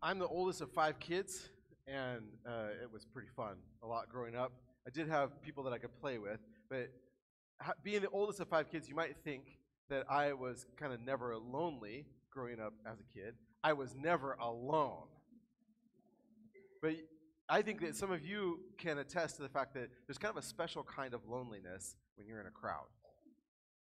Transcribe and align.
I'm 0.00 0.18
the 0.18 0.26
oldest 0.26 0.60
of 0.60 0.70
five 0.70 0.98
kids, 0.98 1.48
and 1.86 2.22
uh, 2.46 2.68
it 2.82 2.92
was 2.92 3.04
pretty 3.04 3.28
fun. 3.36 3.56
A 3.82 3.86
lot 3.86 4.08
growing 4.08 4.36
up. 4.36 4.52
I 4.86 4.90
did 4.90 5.08
have 5.08 5.42
people 5.42 5.62
that 5.64 5.72
I 5.72 5.78
could 5.78 5.94
play 6.00 6.18
with, 6.18 6.40
but 6.70 6.90
being 7.82 8.02
the 8.02 8.10
oldest 8.10 8.40
of 8.40 8.48
five 8.48 8.70
kids, 8.70 8.88
you 8.88 8.94
might 8.94 9.16
think 9.24 9.58
that 9.90 10.04
I 10.10 10.32
was 10.32 10.66
kind 10.76 10.92
of 10.92 11.00
never 11.00 11.36
lonely 11.36 12.06
growing 12.30 12.60
up 12.60 12.72
as 12.86 12.98
a 12.98 13.04
kid. 13.18 13.34
I 13.62 13.74
was 13.74 13.94
never 13.94 14.32
alone. 14.40 15.06
But 16.80 16.94
I 17.48 17.62
think 17.62 17.80
that 17.82 17.94
some 17.94 18.10
of 18.10 18.24
you 18.24 18.60
can 18.78 18.98
attest 18.98 19.36
to 19.36 19.42
the 19.42 19.48
fact 19.48 19.74
that 19.74 19.90
there's 20.06 20.18
kind 20.18 20.36
of 20.36 20.42
a 20.42 20.46
special 20.46 20.82
kind 20.82 21.14
of 21.14 21.20
loneliness 21.28 21.96
when 22.16 22.26
you're 22.26 22.40
in 22.40 22.46
a 22.46 22.50
crowd. 22.50 22.86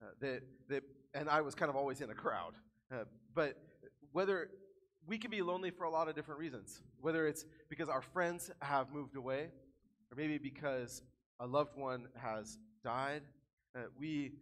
Uh, 0.02 0.06
that, 0.20 0.42
that, 0.68 0.82
and 1.14 1.28
I 1.28 1.40
was 1.40 1.54
kind 1.54 1.68
of 1.68 1.76
always 1.76 2.00
in 2.00 2.10
a 2.10 2.14
crowd. 2.14 2.54
Uh, 2.92 3.04
but 3.34 3.56
whether 4.12 4.50
we 5.06 5.18
can 5.18 5.30
be 5.30 5.42
lonely 5.42 5.70
for 5.70 5.84
a 5.84 5.90
lot 5.90 6.08
of 6.08 6.14
different 6.14 6.40
reasons, 6.40 6.82
whether 7.00 7.26
it's 7.26 7.44
because 7.68 7.88
our 7.88 8.02
friends 8.02 8.50
have 8.60 8.92
moved 8.92 9.16
away, 9.16 9.48
or 10.10 10.16
maybe 10.16 10.38
because 10.38 11.02
a 11.40 11.46
loved 11.46 11.76
one 11.76 12.08
has 12.16 12.58
died. 12.84 13.22
Uh, 13.76 13.82
we 13.98 14.32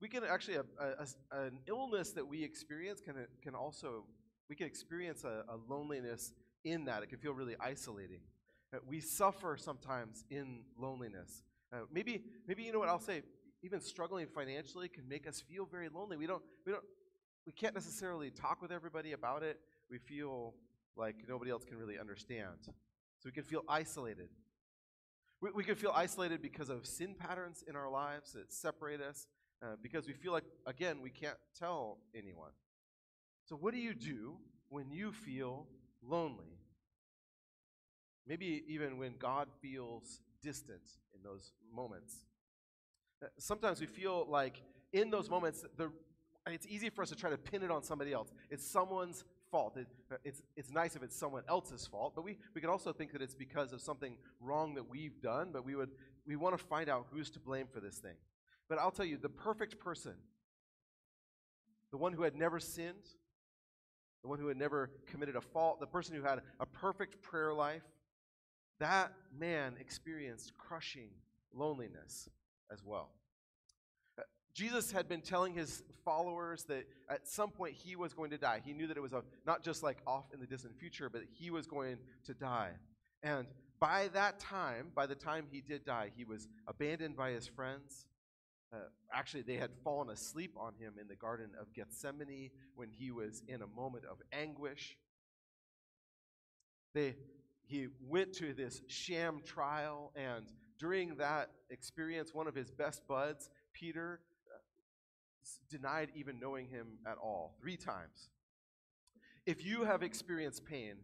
we 0.00 0.08
can 0.08 0.22
actually 0.24 0.56
a, 0.56 0.64
a- 0.80 1.36
an 1.38 1.58
illness 1.66 2.12
that 2.12 2.26
we 2.26 2.42
experience 2.42 3.00
can 3.00 3.14
can 3.42 3.54
also 3.54 4.04
we 4.48 4.56
can 4.56 4.66
experience 4.66 5.24
a, 5.24 5.44
a 5.48 5.56
loneliness 5.68 6.32
in 6.64 6.84
that. 6.86 7.02
It 7.02 7.08
can 7.08 7.18
feel 7.18 7.32
really 7.32 7.56
isolating. 7.60 8.20
Uh, 8.74 8.78
we 8.86 9.00
suffer 9.00 9.56
sometimes 9.58 10.24
in 10.30 10.60
loneliness. 10.78 11.42
Uh, 11.72 11.80
maybe 11.92 12.22
maybe 12.46 12.62
you 12.62 12.72
know 12.72 12.78
what 12.78 12.88
I'll 12.88 12.98
say. 13.00 13.22
Even 13.62 13.80
struggling 13.80 14.26
financially 14.26 14.88
can 14.88 15.08
make 15.08 15.26
us 15.26 15.40
feel 15.40 15.64
very 15.64 15.88
lonely. 15.88 16.16
We 16.16 16.26
don't 16.26 16.42
we 16.66 16.72
don't 16.72 16.84
we 17.46 17.52
can't 17.52 17.74
necessarily 17.74 18.30
talk 18.30 18.62
with 18.62 18.72
everybody 18.72 19.12
about 19.12 19.42
it. 19.42 19.60
We 19.94 19.98
feel 19.98 20.54
like 20.96 21.14
nobody 21.28 21.52
else 21.52 21.64
can 21.64 21.78
really 21.78 22.00
understand. 22.00 22.56
So 22.64 23.26
we 23.26 23.30
can 23.30 23.44
feel 23.44 23.62
isolated. 23.68 24.28
We, 25.40 25.50
we 25.54 25.62
can 25.62 25.76
feel 25.76 25.92
isolated 25.94 26.42
because 26.42 26.68
of 26.68 26.84
sin 26.84 27.14
patterns 27.16 27.62
in 27.68 27.76
our 27.76 27.88
lives 27.88 28.32
that 28.32 28.52
separate 28.52 29.00
us, 29.00 29.28
uh, 29.62 29.76
because 29.80 30.08
we 30.08 30.12
feel 30.12 30.32
like, 30.32 30.42
again, 30.66 31.00
we 31.00 31.10
can't 31.10 31.36
tell 31.56 31.98
anyone. 32.12 32.50
So, 33.44 33.54
what 33.54 33.72
do 33.72 33.78
you 33.78 33.94
do 33.94 34.38
when 34.68 34.90
you 34.90 35.12
feel 35.12 35.68
lonely? 36.02 36.58
Maybe 38.26 38.64
even 38.66 38.98
when 38.98 39.14
God 39.16 39.46
feels 39.62 40.18
distant 40.42 40.82
in 41.14 41.22
those 41.22 41.52
moments. 41.72 42.24
Uh, 43.22 43.28
Sometimes 43.38 43.80
we 43.80 43.86
feel 43.86 44.26
like 44.28 44.60
in 44.92 45.10
those 45.10 45.30
moments, 45.30 45.64
the, 45.76 45.92
it's 46.48 46.66
easy 46.66 46.90
for 46.90 47.02
us 47.02 47.10
to 47.10 47.14
try 47.14 47.30
to 47.30 47.38
pin 47.38 47.62
it 47.62 47.70
on 47.70 47.84
somebody 47.84 48.12
else. 48.12 48.32
It's 48.50 48.68
someone's 48.68 49.24
fault. 49.54 49.76
It- 49.76 49.86
it's, 50.24 50.42
it's 50.56 50.72
nice 50.72 50.96
if 50.96 51.02
it's 51.04 51.16
someone 51.16 51.44
else's 51.48 51.86
fault, 51.86 52.14
but 52.16 52.24
we, 52.24 52.38
we 52.56 52.60
can 52.60 52.70
also 52.70 52.92
think 52.92 53.12
that 53.12 53.22
it's 53.22 53.36
because 53.36 53.72
of 53.72 53.80
something 53.80 54.16
wrong 54.40 54.74
that 54.74 54.90
we've 54.90 55.20
done, 55.22 55.50
but 55.52 55.64
we, 55.64 55.76
would, 55.76 55.90
we 56.26 56.34
want 56.34 56.58
to 56.58 56.64
find 56.64 56.88
out 56.88 57.06
who's 57.12 57.30
to 57.30 57.38
blame 57.38 57.66
for 57.72 57.78
this 57.78 57.98
thing. 57.98 58.16
But 58.68 58.78
I'll 58.80 58.90
tell 58.90 59.04
you, 59.04 59.16
the 59.16 59.28
perfect 59.28 59.78
person, 59.78 60.14
the 61.92 61.98
one 61.98 62.12
who 62.12 62.22
had 62.22 62.34
never 62.34 62.58
sinned, 62.58 63.06
the 64.22 64.28
one 64.28 64.40
who 64.40 64.48
had 64.48 64.56
never 64.56 64.90
committed 65.06 65.36
a 65.36 65.40
fault, 65.40 65.78
the 65.78 65.86
person 65.86 66.16
who 66.16 66.22
had 66.22 66.40
a 66.58 66.66
perfect 66.66 67.22
prayer 67.22 67.54
life, 67.54 67.84
that 68.80 69.12
man 69.38 69.74
experienced 69.78 70.52
crushing 70.58 71.10
loneliness 71.54 72.28
as 72.72 72.82
well. 72.84 73.10
Jesus 74.54 74.92
had 74.92 75.08
been 75.08 75.20
telling 75.20 75.52
his 75.52 75.82
followers 76.04 76.64
that 76.64 76.86
at 77.08 77.26
some 77.26 77.50
point 77.50 77.74
he 77.74 77.96
was 77.96 78.14
going 78.14 78.30
to 78.30 78.38
die. 78.38 78.60
He 78.64 78.72
knew 78.72 78.86
that 78.86 78.96
it 78.96 79.02
was 79.02 79.12
a, 79.12 79.22
not 79.44 79.64
just 79.64 79.82
like 79.82 79.98
off 80.06 80.26
in 80.32 80.38
the 80.38 80.46
distant 80.46 80.78
future, 80.78 81.10
but 81.10 81.22
he 81.32 81.50
was 81.50 81.66
going 81.66 81.96
to 82.26 82.34
die. 82.34 82.70
And 83.22 83.46
by 83.80 84.08
that 84.14 84.38
time, 84.38 84.92
by 84.94 85.06
the 85.06 85.16
time 85.16 85.46
he 85.50 85.60
did 85.60 85.84
die, 85.84 86.10
he 86.16 86.24
was 86.24 86.48
abandoned 86.68 87.16
by 87.16 87.30
his 87.30 87.48
friends. 87.48 88.06
Uh, 88.72 88.76
actually, 89.12 89.42
they 89.42 89.56
had 89.56 89.70
fallen 89.82 90.08
asleep 90.08 90.54
on 90.56 90.74
him 90.78 90.94
in 91.00 91.08
the 91.08 91.16
Garden 91.16 91.50
of 91.60 91.72
Gethsemane 91.72 92.50
when 92.76 92.88
he 92.90 93.10
was 93.10 93.42
in 93.48 93.60
a 93.60 93.66
moment 93.66 94.04
of 94.04 94.18
anguish. 94.32 94.96
They, 96.94 97.16
he 97.66 97.88
went 98.06 98.34
to 98.34 98.54
this 98.54 98.82
sham 98.86 99.40
trial, 99.44 100.12
and 100.14 100.46
during 100.78 101.16
that 101.16 101.50
experience, 101.70 102.32
one 102.32 102.46
of 102.46 102.54
his 102.54 102.70
best 102.70 103.06
buds, 103.08 103.50
Peter, 103.72 104.20
denied 105.70 106.10
even 106.14 106.38
knowing 106.40 106.68
him 106.68 106.98
at 107.06 107.16
all, 107.18 107.56
three 107.60 107.76
times. 107.76 108.30
If 109.46 109.64
you 109.64 109.84
have 109.84 110.02
experienced 110.02 110.64
pain, 110.64 110.94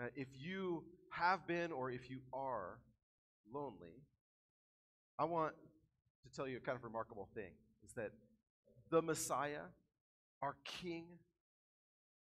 uh, 0.00 0.06
if 0.14 0.28
you 0.34 0.84
have 1.10 1.46
been 1.46 1.72
or 1.72 1.90
if 1.90 2.10
you 2.10 2.20
are 2.32 2.78
lonely, 3.52 4.02
I 5.18 5.24
want 5.24 5.54
to 6.24 6.36
tell 6.36 6.46
you 6.46 6.58
a 6.58 6.60
kind 6.60 6.76
of 6.76 6.84
remarkable 6.84 7.28
thing 7.34 7.52
is 7.84 7.92
that 7.94 8.10
the 8.90 9.00
Messiah, 9.00 9.62
our 10.42 10.56
King, 10.64 11.06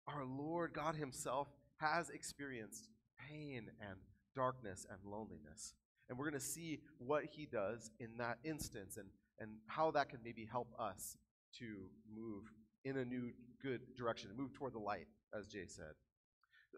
our 0.07 0.25
Lord 0.25 0.73
God 0.73 0.95
Himself, 0.95 1.47
has 1.77 2.09
experienced 2.09 2.89
pain 3.29 3.69
and 3.79 3.99
darkness 4.35 4.85
and 4.89 4.99
loneliness. 5.05 5.73
And 6.09 6.17
we're 6.17 6.29
going 6.29 6.39
to 6.39 6.45
see 6.45 6.79
what 6.97 7.25
He 7.25 7.45
does 7.45 7.91
in 7.99 8.17
that 8.17 8.39
instance 8.43 8.97
and, 8.97 9.07
and 9.39 9.57
how 9.67 9.91
that 9.91 10.09
can 10.09 10.19
maybe 10.23 10.47
help 10.49 10.69
us 10.79 11.15
to 11.57 11.89
move 12.13 12.43
in 12.85 12.97
a 12.97 13.05
new 13.05 13.31
good 13.61 13.81
direction, 13.97 14.29
move 14.37 14.53
toward 14.53 14.73
the 14.73 14.79
light, 14.79 15.07
as 15.37 15.47
Jay 15.47 15.65
said. 15.67 15.93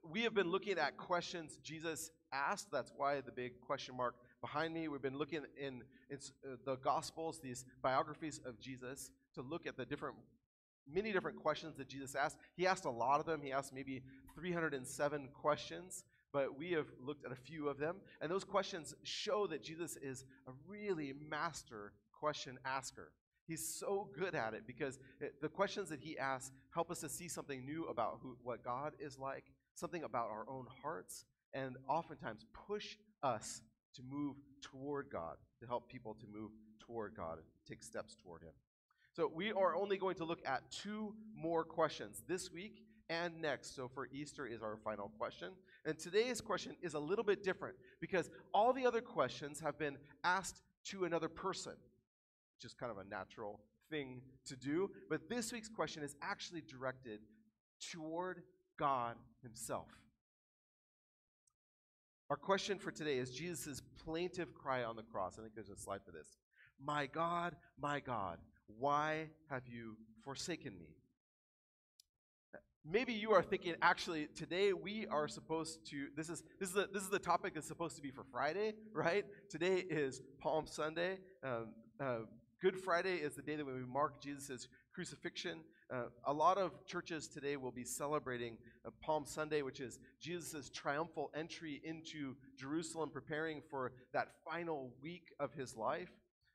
We 0.03 0.21
have 0.23 0.33
been 0.33 0.49
looking 0.49 0.77
at 0.77 0.97
questions 0.97 1.59
Jesus 1.63 2.09
asked. 2.33 2.71
That's 2.71 2.91
why 2.95 3.21
the 3.21 3.31
big 3.31 3.59
question 3.61 3.95
mark 3.95 4.15
behind 4.41 4.73
me. 4.73 4.87
We've 4.87 5.01
been 5.01 5.17
looking 5.17 5.41
in, 5.59 5.83
uh, 6.11 6.55
the 6.65 6.75
Gospels, 6.77 7.39
these 7.39 7.65
biographies 7.81 8.39
of 8.45 8.59
Jesus, 8.59 9.11
to 9.35 9.41
look 9.41 9.67
at 9.67 9.77
the 9.77 9.85
different, 9.85 10.15
many 10.91 11.11
different 11.11 11.37
questions 11.37 11.75
that 11.77 11.87
Jesus 11.87 12.15
asked. 12.15 12.37
He 12.55 12.65
asked 12.65 12.85
a 12.85 12.89
lot 12.89 13.19
of 13.19 13.25
them. 13.25 13.41
He 13.41 13.51
asked 13.51 13.73
maybe 13.73 14.01
307 14.35 15.29
questions, 15.33 16.03
but 16.33 16.57
we 16.57 16.71
have 16.71 16.87
looked 16.99 17.25
at 17.25 17.31
a 17.31 17.35
few 17.35 17.67
of 17.67 17.77
them. 17.77 17.97
And 18.21 18.31
those 18.31 18.43
questions 18.43 18.95
show 19.03 19.45
that 19.47 19.63
Jesus 19.63 19.97
is 20.01 20.25
a 20.47 20.51
really 20.67 21.13
master 21.29 21.93
question 22.19 22.57
asker. 22.65 23.11
He's 23.51 23.67
so 23.67 24.07
good 24.17 24.33
at 24.33 24.53
it 24.53 24.63
because 24.65 24.97
it, 25.19 25.41
the 25.41 25.49
questions 25.49 25.89
that 25.89 25.99
he 25.99 26.17
asks 26.17 26.53
help 26.73 26.89
us 26.89 27.01
to 27.01 27.09
see 27.09 27.27
something 27.27 27.65
new 27.65 27.83
about 27.87 28.19
who, 28.23 28.37
what 28.43 28.63
God 28.63 28.93
is 28.97 29.19
like, 29.19 29.43
something 29.75 30.05
about 30.05 30.29
our 30.29 30.45
own 30.49 30.67
hearts, 30.81 31.25
and 31.53 31.75
oftentimes 31.89 32.45
push 32.53 32.95
us 33.21 33.61
to 33.95 34.03
move 34.09 34.37
toward 34.61 35.09
God, 35.11 35.35
to 35.59 35.67
help 35.67 35.89
people 35.89 36.13
to 36.21 36.25
move 36.27 36.51
toward 36.79 37.13
God 37.13 37.39
and 37.39 37.45
take 37.67 37.83
steps 37.83 38.15
toward 38.15 38.41
Him. 38.41 38.53
So 39.11 39.29
we 39.35 39.51
are 39.51 39.75
only 39.75 39.97
going 39.97 40.15
to 40.15 40.23
look 40.23 40.39
at 40.45 40.71
two 40.71 41.13
more 41.35 41.65
questions 41.65 42.23
this 42.29 42.53
week 42.53 42.85
and 43.09 43.41
next. 43.41 43.75
So 43.75 43.89
for 43.93 44.07
Easter 44.13 44.47
is 44.47 44.61
our 44.61 44.77
final 44.77 45.11
question. 45.19 45.49
And 45.83 45.99
today's 45.99 46.39
question 46.39 46.77
is 46.81 46.93
a 46.93 46.99
little 46.99 47.25
bit 47.25 47.43
different 47.43 47.75
because 47.99 48.29
all 48.53 48.71
the 48.71 48.85
other 48.85 49.01
questions 49.01 49.59
have 49.59 49.77
been 49.77 49.97
asked 50.23 50.61
to 50.85 51.03
another 51.03 51.27
person, 51.27 51.73
is 52.65 52.73
kind 52.73 52.91
of 52.91 52.97
a 52.97 53.09
natural 53.09 53.59
thing 53.89 54.21
to 54.45 54.55
do. 54.55 54.89
But 55.09 55.29
this 55.29 55.51
week's 55.51 55.69
question 55.69 56.03
is 56.03 56.15
actually 56.21 56.61
directed 56.61 57.19
toward 57.91 58.43
God 58.77 59.15
Himself. 59.43 59.87
Our 62.29 62.37
question 62.37 62.79
for 62.79 62.91
today 62.91 63.17
is 63.17 63.31
Jesus' 63.31 63.81
plaintive 64.05 64.53
cry 64.53 64.83
on 64.83 64.95
the 64.95 65.03
cross. 65.03 65.37
I 65.37 65.41
think 65.41 65.53
there's 65.53 65.69
a 65.69 65.75
slide 65.75 65.99
for 66.05 66.11
this. 66.11 66.37
My 66.79 67.05
God, 67.05 67.55
my 67.79 67.99
God, 67.99 68.37
why 68.79 69.27
have 69.49 69.63
you 69.67 69.97
forsaken 70.23 70.77
me? 70.79 70.95
Maybe 72.89 73.13
you 73.13 73.31
are 73.33 73.43
thinking, 73.43 73.75
actually, 73.81 74.27
today 74.33 74.73
we 74.73 75.05
are 75.07 75.27
supposed 75.27 75.85
to. 75.89 76.07
This 76.15 76.29
is 76.29 76.41
this 76.59 76.69
is 76.69 76.75
the 76.75 76.89
this 76.91 77.03
is 77.03 77.09
the 77.09 77.19
topic 77.19 77.53
that's 77.53 77.67
supposed 77.67 77.95
to 77.97 78.01
be 78.01 78.09
for 78.09 78.23
Friday, 78.31 78.73
right? 78.93 79.23
Today 79.49 79.83
is 79.87 80.21
Palm 80.39 80.65
Sunday. 80.65 81.19
Um, 81.43 81.73
uh, 81.99 82.19
Good 82.61 82.77
Friday 82.77 83.15
is 83.15 83.33
the 83.33 83.41
day 83.41 83.55
that 83.55 83.65
we 83.65 83.73
mark 83.91 84.21
Jesus' 84.21 84.67
crucifixion. 84.93 85.61
Uh, 85.91 86.03
a 86.25 86.31
lot 86.31 86.59
of 86.59 86.85
churches 86.85 87.27
today 87.27 87.57
will 87.57 87.71
be 87.71 87.83
celebrating 87.83 88.55
uh, 88.85 88.91
Palm 89.01 89.25
Sunday, 89.25 89.63
which 89.63 89.79
is 89.79 89.97
Jesus' 90.19 90.69
triumphal 90.69 91.31
entry 91.33 91.81
into 91.83 92.35
Jerusalem, 92.55 93.09
preparing 93.09 93.63
for 93.67 93.93
that 94.13 94.27
final 94.45 94.93
week 95.01 95.33
of 95.39 95.51
his 95.53 95.75
life. 95.75 96.11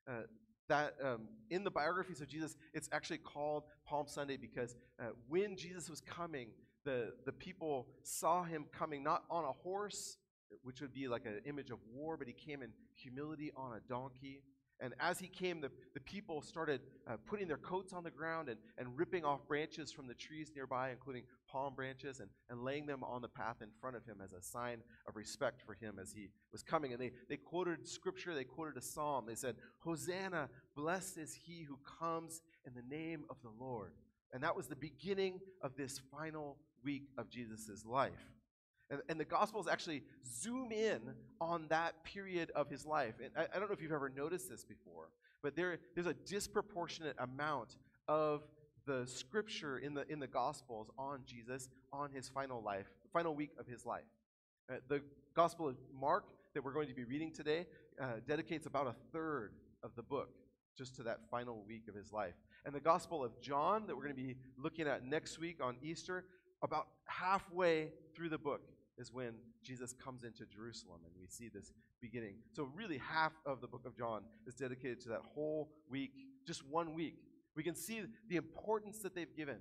Uh, 0.08 0.23
that 0.69 0.94
um, 1.03 1.23
in 1.50 1.64
the 1.64 1.73
biographies 1.73 2.20
of 2.20 2.29
Jesus, 2.29 2.56
it's 2.73 2.88
actually 2.93 3.19
called 3.19 3.64
Palm 3.85 4.06
Sunday 4.06 4.37
because 4.37 4.76
uh, 5.00 5.06
when 5.26 5.56
Jesus 5.56 5.91
was 5.91 6.00
coming, 6.00 6.50
the, 6.85 7.14
the 7.25 7.32
people 7.32 7.88
saw 8.05 8.44
him 8.44 8.67
coming 8.73 9.02
not 9.02 9.25
on 9.29 9.43
a 9.43 9.52
horse, 9.52 10.19
which 10.62 10.81
would 10.81 10.94
be 10.94 11.09
like 11.09 11.26
an 11.26 11.41
image 11.47 11.70
of 11.70 11.79
war, 11.93 12.17
but 12.17 12.29
he 12.29 12.32
came 12.32 12.62
in 12.62 12.70
humility 12.94 13.50
on 13.56 13.73
a 13.73 13.81
donkey. 13.88 14.44
And 14.81 14.93
as 15.00 15.19
he 15.19 15.26
came, 15.26 15.61
the, 15.61 15.70
the 15.94 16.00
people 16.00 16.43
started 16.43 16.82
uh, 17.08 17.17
putting 17.25 17.49
their 17.49 17.56
coats 17.56 17.94
on 17.94 18.05
the 18.05 18.11
ground 18.11 18.49
and, 18.50 18.58
and 18.76 18.88
ripping 18.96 19.25
off 19.25 19.46
branches 19.49 19.90
from 19.90 20.06
the 20.06 20.14
trees 20.14 20.52
nearby, 20.55 20.90
including 20.90 21.23
palm 21.50 21.75
branches, 21.75 22.20
and, 22.20 22.28
and 22.50 22.62
laying 22.62 22.84
them 22.84 23.02
on 23.02 23.23
the 23.23 23.28
path 23.28 23.56
in 23.62 23.69
front 23.81 23.96
of 23.96 24.05
him 24.05 24.19
as 24.23 24.32
a 24.32 24.43
sign 24.43 24.82
of 25.08 25.17
respect 25.17 25.62
for 25.62 25.75
him 25.75 25.99
as 26.00 26.12
he 26.12 26.28
was 26.52 26.62
coming. 26.62 26.93
And 26.93 27.00
they, 27.00 27.12
they 27.28 27.38
quoted 27.38 27.88
scripture, 27.88 28.34
they 28.34 28.44
quoted 28.44 28.76
a 28.76 28.82
psalm. 28.82 29.25
They 29.26 29.34
said, 29.34 29.56
Hosanna, 29.78 30.50
blessed 30.75 31.17
is 31.19 31.32
he 31.32 31.62
who 31.62 31.78
comes 31.99 32.43
in 32.67 32.75
the 32.75 32.94
name 32.94 33.25
of 33.31 33.37
the 33.43 33.50
Lord. 33.58 33.93
And 34.32 34.43
that 34.43 34.56
was 34.56 34.67
the 34.67 34.76
beginning 34.76 35.40
of 35.62 35.75
this 35.76 36.00
final 36.11 36.58
week 36.84 37.08
of 37.17 37.31
Jesus' 37.31 37.87
life. 37.87 38.36
And, 38.91 39.00
and 39.09 39.19
the 39.19 39.25
Gospels 39.25 39.67
actually 39.69 40.03
zoom 40.25 40.71
in 40.71 41.00
on 41.41 41.67
that 41.69 42.05
period 42.05 42.50
of 42.55 42.69
his 42.71 42.87
life. 42.87 43.15
And 43.23 43.31
I, 43.37 43.47
I 43.55 43.59
don't 43.59 43.69
know 43.69 43.75
if 43.75 43.83
you've 43.83 43.93
ever 43.93 44.09
noticed 44.09 44.49
this 44.49 44.65
before, 44.65 45.11
but 45.43 45.56
there, 45.56 45.79
there's 45.94 46.06
a 46.06 46.15
disproportionate 46.15 47.17
amount 47.19 47.77
of 48.09 48.43
the 48.87 49.05
scripture 49.06 49.79
in 49.79 49.94
the, 49.94 50.11
in 50.11 50.21
the 50.21 50.29
Gospels 50.29 50.91
on 50.97 51.23
Jesus, 51.27 51.69
on 51.93 52.12
his 52.12 52.29
final 52.29 52.62
life, 52.62 52.87
final 53.12 53.35
week 53.35 53.50
of 53.59 53.67
his 53.67 53.85
life. 53.85 54.05
Uh, 54.71 54.77
the 54.88 55.03
Gospel 55.35 55.69
of 55.69 55.77
Mark 55.93 56.25
that 56.55 56.65
we're 56.65 56.73
going 56.73 56.88
to 56.88 56.94
be 56.94 57.05
reading 57.05 57.33
today 57.33 57.67
uh, 58.00 58.15
dedicates 58.27 58.67
about 58.67 58.87
a 58.87 58.94
third 59.12 59.53
of 59.83 59.91
the 59.97 60.03
book 60.03 60.31
just 60.79 60.94
to 60.97 61.03
that 61.03 61.19
final 61.31 61.65
week 61.67 61.88
of 61.88 61.94
his 61.94 62.12
life. 62.12 62.35
And 62.65 62.75
the 62.75 62.81
Gospel 62.81 63.25
of 63.25 63.41
John 63.41 63.87
that 63.87 63.97
we're 63.97 64.05
going 64.05 64.17
to 64.17 64.23
be 64.23 64.37
looking 64.59 64.87
at 64.87 65.05
next 65.05 65.38
week 65.38 65.59
on 65.62 65.77
Easter, 65.83 66.25
about 66.62 66.87
halfway 67.06 67.91
through 68.15 68.29
the 68.29 68.38
book 68.38 68.62
is 68.98 69.12
when 69.12 69.34
Jesus 69.62 69.93
comes 69.93 70.25
into 70.25 70.46
Jerusalem 70.46 71.00
and 71.04 71.12
we 71.20 71.26
see 71.26 71.48
this 71.48 71.72
beginning. 72.00 72.34
So, 72.52 72.69
really, 72.75 72.98
half 72.98 73.32
of 73.44 73.60
the 73.60 73.66
book 73.66 73.82
of 73.84 73.96
John 73.96 74.22
is 74.46 74.54
dedicated 74.54 75.00
to 75.02 75.08
that 75.10 75.22
whole 75.34 75.70
week, 75.90 76.12
just 76.46 76.66
one 76.66 76.94
week. 76.94 77.16
We 77.54 77.62
can 77.62 77.75
see 77.75 78.02
the 78.28 78.37
importance 78.37 78.98
that 78.98 79.14
they've 79.14 79.34
given 79.34 79.58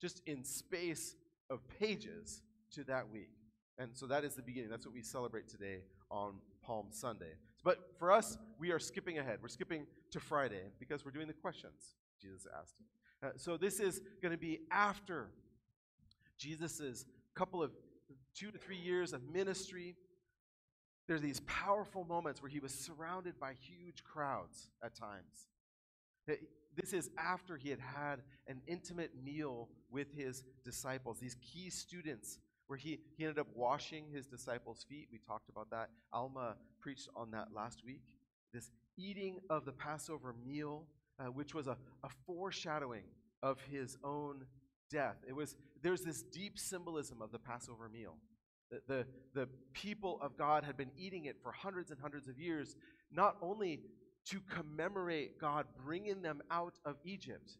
just 0.00 0.22
in 0.26 0.44
space 0.44 1.16
of 1.50 1.60
pages 1.80 2.42
to 2.72 2.84
that 2.84 3.10
week. 3.10 3.30
And 3.78 3.90
so 3.94 4.06
that 4.06 4.24
is 4.24 4.34
the 4.34 4.42
beginning. 4.42 4.70
That's 4.70 4.86
what 4.86 4.94
we 4.94 5.02
celebrate 5.02 5.48
today 5.48 5.80
on 6.10 6.34
Palm 6.62 6.86
Sunday. 6.90 7.32
But 7.64 7.78
for 7.98 8.12
us, 8.12 8.36
we 8.58 8.70
are 8.70 8.78
skipping 8.78 9.18
ahead. 9.18 9.38
We're 9.42 9.48
skipping 9.48 9.86
to 10.10 10.20
Friday 10.20 10.62
because 10.78 11.04
we're 11.04 11.10
doing 11.10 11.26
the 11.26 11.32
questions 11.32 11.94
Jesus 12.20 12.46
asked. 12.60 12.82
Uh, 13.22 13.30
so 13.36 13.56
this 13.56 13.80
is 13.80 14.00
going 14.22 14.32
to 14.32 14.38
be 14.38 14.60
after 14.70 15.28
Jesus' 16.38 17.06
couple 17.34 17.62
of 17.62 17.72
two 18.34 18.50
to 18.50 18.58
three 18.58 18.76
years 18.76 19.12
of 19.12 19.22
ministry, 19.32 19.96
there's 21.06 21.20
these 21.20 21.40
powerful 21.40 22.04
moments 22.04 22.42
where 22.42 22.50
he 22.50 22.60
was 22.60 22.72
surrounded 22.72 23.38
by 23.38 23.52
huge 23.52 24.02
crowds 24.04 24.70
at 24.82 24.94
times. 24.94 25.48
This 26.76 26.92
is 26.92 27.10
after 27.18 27.56
he 27.56 27.70
had 27.70 27.80
had 27.80 28.22
an 28.48 28.60
intimate 28.66 29.12
meal 29.22 29.68
with 29.90 30.12
his 30.16 30.42
disciples, 30.64 31.18
these 31.20 31.36
key 31.40 31.70
students, 31.70 32.38
where 32.66 32.78
he, 32.78 32.98
he 33.16 33.24
ended 33.24 33.38
up 33.38 33.46
washing 33.54 34.06
his 34.12 34.26
disciples' 34.26 34.84
feet. 34.88 35.08
We 35.12 35.18
talked 35.18 35.50
about 35.50 35.70
that. 35.70 35.90
Alma 36.12 36.56
preached 36.80 37.08
on 37.14 37.30
that 37.32 37.48
last 37.54 37.84
week. 37.84 38.02
This 38.52 38.70
eating 38.96 39.40
of 39.50 39.66
the 39.66 39.72
Passover 39.72 40.34
meal, 40.46 40.86
uh, 41.20 41.24
which 41.26 41.54
was 41.54 41.66
a, 41.66 41.76
a 42.02 42.08
foreshadowing 42.26 43.04
of 43.42 43.60
his 43.70 43.98
own 44.02 44.46
death. 44.94 45.16
It 45.28 45.34
was 45.34 45.56
there's 45.82 46.02
this 46.02 46.22
deep 46.22 46.58
symbolism 46.58 47.20
of 47.20 47.32
the 47.32 47.38
Passover 47.38 47.90
meal. 47.92 48.16
The, 48.70 48.80
the, 48.88 49.06
the 49.34 49.48
people 49.74 50.18
of 50.22 50.38
God 50.38 50.64
had 50.64 50.76
been 50.76 50.90
eating 50.96 51.26
it 51.26 51.36
for 51.42 51.52
hundreds 51.52 51.90
and 51.90 52.00
hundreds 52.00 52.28
of 52.28 52.38
years, 52.38 52.76
not 53.12 53.36
only 53.42 53.80
to 54.30 54.40
commemorate 54.48 55.38
God 55.38 55.66
bringing 55.84 56.22
them 56.22 56.40
out 56.50 56.78
of 56.86 56.96
Egypt, 57.04 57.58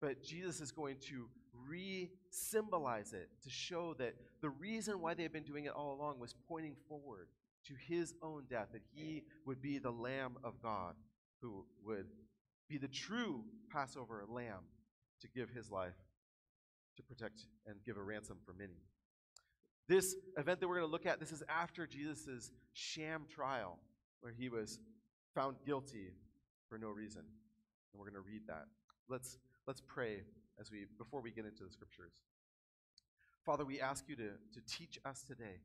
but 0.00 0.24
Jesus 0.24 0.60
is 0.60 0.72
going 0.72 0.96
to 1.08 1.28
re 1.68 2.10
symbolize 2.30 3.12
it 3.12 3.28
to 3.44 3.50
show 3.50 3.94
that 3.98 4.14
the 4.40 4.50
reason 4.50 5.00
why 5.00 5.14
they 5.14 5.22
had 5.22 5.32
been 5.32 5.44
doing 5.44 5.66
it 5.66 5.72
all 5.72 5.94
along 5.94 6.18
was 6.18 6.34
pointing 6.48 6.74
forward 6.88 7.28
to 7.66 7.74
his 7.86 8.14
own 8.22 8.44
death, 8.50 8.68
that 8.72 8.82
he 8.92 9.22
would 9.46 9.62
be 9.62 9.78
the 9.78 9.90
Lamb 9.90 10.36
of 10.42 10.60
God 10.62 10.94
who 11.40 11.64
would 11.84 12.06
be 12.68 12.78
the 12.78 12.88
true 12.88 13.44
Passover 13.70 14.24
lamb 14.28 14.64
to 15.20 15.28
give 15.28 15.50
his 15.50 15.70
life 15.70 15.94
to 17.00 17.14
protect 17.14 17.46
and 17.66 17.76
give 17.84 17.96
a 17.96 18.02
ransom 18.02 18.38
for 18.44 18.52
many. 18.52 18.82
This 19.88 20.14
event 20.36 20.60
that 20.60 20.68
we're 20.68 20.76
going 20.76 20.86
to 20.86 20.92
look 20.92 21.06
at, 21.06 21.18
this 21.18 21.32
is 21.32 21.42
after 21.48 21.86
Jesus' 21.86 22.52
sham 22.72 23.24
trial, 23.28 23.78
where 24.20 24.32
he 24.32 24.48
was 24.48 24.78
found 25.34 25.56
guilty 25.64 26.12
for 26.68 26.78
no 26.78 26.88
reason. 26.88 27.22
And 27.22 27.98
we're 27.98 28.08
going 28.08 28.22
to 28.22 28.28
read 28.28 28.42
that. 28.46 28.66
Let's, 29.08 29.38
let's 29.66 29.80
pray 29.80 30.22
as 30.60 30.70
we, 30.70 30.86
before 30.98 31.20
we 31.20 31.30
get 31.30 31.44
into 31.44 31.64
the 31.64 31.70
scriptures. 31.70 32.12
Father, 33.44 33.64
we 33.64 33.80
ask 33.80 34.04
you 34.08 34.16
to, 34.16 34.28
to 34.28 34.60
teach 34.68 34.98
us 35.04 35.22
today. 35.22 35.58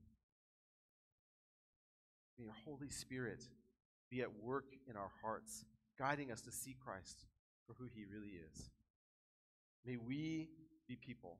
May 2.38 2.46
your 2.46 2.56
Holy 2.66 2.90
Spirit 2.90 3.44
be 4.10 4.22
at 4.22 4.30
work 4.42 4.66
in 4.90 4.96
our 4.96 5.12
hearts, 5.22 5.66
guiding 6.00 6.32
us 6.32 6.42
to 6.42 6.52
see 6.52 6.76
Christ 6.84 7.26
for 7.68 7.74
who 7.74 7.86
he 7.94 8.06
really 8.06 8.40
is. 8.52 8.70
May 9.86 9.98
we 9.98 10.50
be 10.88 10.96
people 10.96 11.40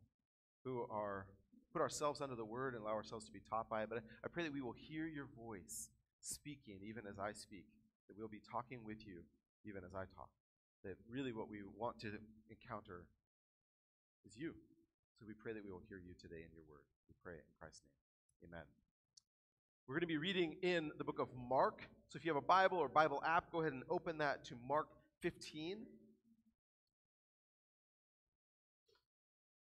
who 0.64 0.86
are 0.90 1.26
put 1.72 1.82
ourselves 1.82 2.22
under 2.22 2.36
the 2.36 2.46
word 2.46 2.74
and 2.74 2.84
allow 2.84 2.94
ourselves 2.94 3.26
to 3.26 3.32
be 3.32 3.42
taught 3.50 3.70
by 3.70 3.84
it. 3.84 3.90
But 3.90 4.00
I 4.24 4.28
pray 4.28 4.44
that 4.44 4.54
we 4.54 4.62
will 4.62 4.76
hear 4.76 5.06
your 5.08 5.28
voice 5.38 5.90
speaking 6.22 6.80
even 6.88 7.04
as 7.06 7.20
I 7.20 7.34
speak, 7.34 7.66
that 8.08 8.18
we'll 8.18 8.28
be 8.28 8.42
talking 8.52 8.80
with 8.86 9.06
you 9.06 9.24
even 9.66 9.84
as 9.84 9.94
I 9.94 10.06
talk. 10.16 10.30
That 10.84 10.98
really 11.10 11.34
what 11.34 11.50
we 11.50 11.60
want 11.78 12.00
to 12.00 12.12
encounter 12.50 13.06
is 14.26 14.38
you. 14.38 14.54
So 15.20 15.26
we 15.28 15.34
pray 15.34 15.54
that 15.54 15.64
we 15.64 15.72
will 15.72 15.82
hear 15.88 15.98
you 15.98 16.14
today 16.20 16.44
in 16.44 16.52
your 16.54 16.64
word. 16.70 16.84
We 17.10 17.16
pray 17.24 17.34
in 17.34 17.48
Christ's 17.60 17.84
name. 18.42 18.52
Amen. 18.52 18.66
We're 19.88 19.96
going 19.96 20.02
to 20.02 20.08
be 20.08 20.18
reading 20.18 20.56
in 20.62 20.92
the 20.98 21.04
book 21.04 21.20
of 21.20 21.30
Mark. 21.50 21.88
So 22.10 22.18
if 22.18 22.26
you 22.26 22.34
have 22.34 22.42
a 22.42 22.46
Bible 22.46 22.78
or 22.78 22.90
Bible 22.90 23.22
app, 23.26 23.52
go 23.52 23.62
ahead 23.62 23.74
and 23.74 23.84
open 23.90 24.18
that 24.20 24.44
to 24.46 24.56
Mark 24.68 24.88
15. 25.22 25.78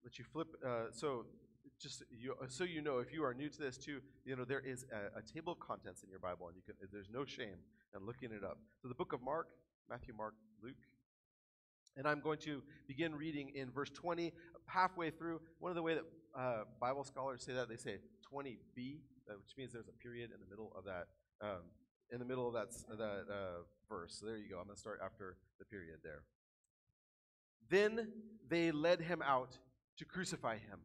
Let 0.05 0.19
you 0.19 0.25
flip. 0.31 0.47
Uh, 0.65 0.85
so 0.91 1.25
just 1.81 2.03
you, 2.09 2.35
so 2.47 2.63
you 2.63 2.81
know, 2.81 2.99
if 2.99 3.11
you 3.11 3.23
are 3.25 3.33
new 3.33 3.49
to 3.49 3.59
this 3.59 3.77
too, 3.77 3.99
you 4.23 4.35
know 4.35 4.45
there 4.45 4.61
is 4.61 4.85
a, 4.93 5.19
a, 5.19 5.21
table 5.21 5.53
of 5.53 5.59
contents 5.59 6.03
in 6.03 6.09
your 6.09 6.19
Bible, 6.19 6.47
and 6.47 6.55
you 6.55 6.61
can. 6.61 6.75
There's 6.91 7.09
no 7.11 7.25
shame 7.25 7.57
in 7.95 8.05
looking 8.05 8.31
it 8.31 8.43
up. 8.43 8.59
So 8.81 8.87
the 8.87 8.95
book 8.95 9.11
of 9.11 9.21
Mark, 9.21 9.47
Matthew, 9.89 10.13
Mark, 10.15 10.35
Luke, 10.63 10.75
and 11.97 12.07
I'm 12.07 12.21
going 12.21 12.37
to 12.39 12.61
begin 12.87 13.15
reading 13.15 13.51
in 13.55 13.71
verse 13.71 13.89
20, 13.89 14.31
halfway 14.67 15.09
through. 15.09 15.41
One 15.59 15.71
of 15.71 15.75
the 15.75 15.81
way 15.81 15.95
that 15.95 16.03
uh, 16.37 16.63
Bible 16.79 17.03
scholars 17.03 17.43
say 17.43 17.53
that 17.53 17.67
they 17.67 17.77
say 17.77 17.97
20b, 18.31 18.99
uh, 19.29 19.33
which 19.39 19.57
means 19.57 19.73
there's 19.73 19.87
a 19.87 20.03
period 20.03 20.31
in 20.33 20.39
the 20.39 20.47
middle 20.50 20.71
of 20.77 20.85
that. 20.85 21.07
Um, 21.41 21.63
in 22.12 22.19
the 22.19 22.25
middle 22.25 22.47
of 22.47 22.53
that, 22.53 22.71
that 22.97 23.25
uh, 23.33 23.63
verse. 23.89 24.17
So 24.19 24.27
there 24.27 24.38
you 24.38 24.50
go. 24.50 24.59
I'm 24.59 24.65
going 24.65 24.75
to 24.75 24.79
start 24.79 25.00
after 25.03 25.38
the 25.57 25.65
period 25.65 25.97
there. 26.03 26.21
Then 27.69 28.12
they 28.47 28.71
led 28.71 29.01
him 29.01 29.24
out 29.25 29.57
to 29.97 30.05
crucify 30.05 30.55
him. 30.55 30.79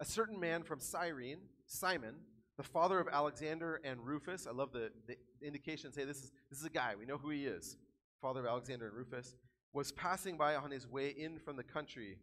A 0.00 0.04
certain 0.04 0.38
man 0.38 0.62
from 0.62 0.80
Cyrene, 0.80 1.40
Simon, 1.66 2.16
the 2.56 2.62
father 2.62 2.98
of 2.98 3.08
Alexander 3.08 3.80
and 3.84 4.00
Rufus, 4.06 4.46
I 4.46 4.52
love 4.52 4.72
the, 4.72 4.90
the 5.06 5.16
indications. 5.42 5.96
Hey, 5.96 6.04
this 6.04 6.18
is, 6.18 6.32
this 6.50 6.58
is 6.58 6.64
a 6.64 6.70
guy. 6.70 6.94
We 6.98 7.06
know 7.06 7.18
who 7.18 7.30
he 7.30 7.46
is. 7.46 7.76
Father 8.20 8.40
of 8.40 8.46
Alexander 8.46 8.86
and 8.86 8.96
Rufus, 8.96 9.34
was 9.72 9.92
passing 9.92 10.36
by 10.36 10.54
on 10.54 10.70
his 10.70 10.88
way 10.88 11.08
in 11.08 11.38
from 11.38 11.56
the 11.56 11.62
country, 11.62 12.18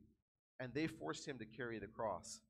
and 0.60 0.74
they 0.74 0.88
forced 0.88 1.28
him 1.28 1.38
to 1.38 1.46
carry 1.46 1.78
the 1.78 1.88
cross. 1.88 2.42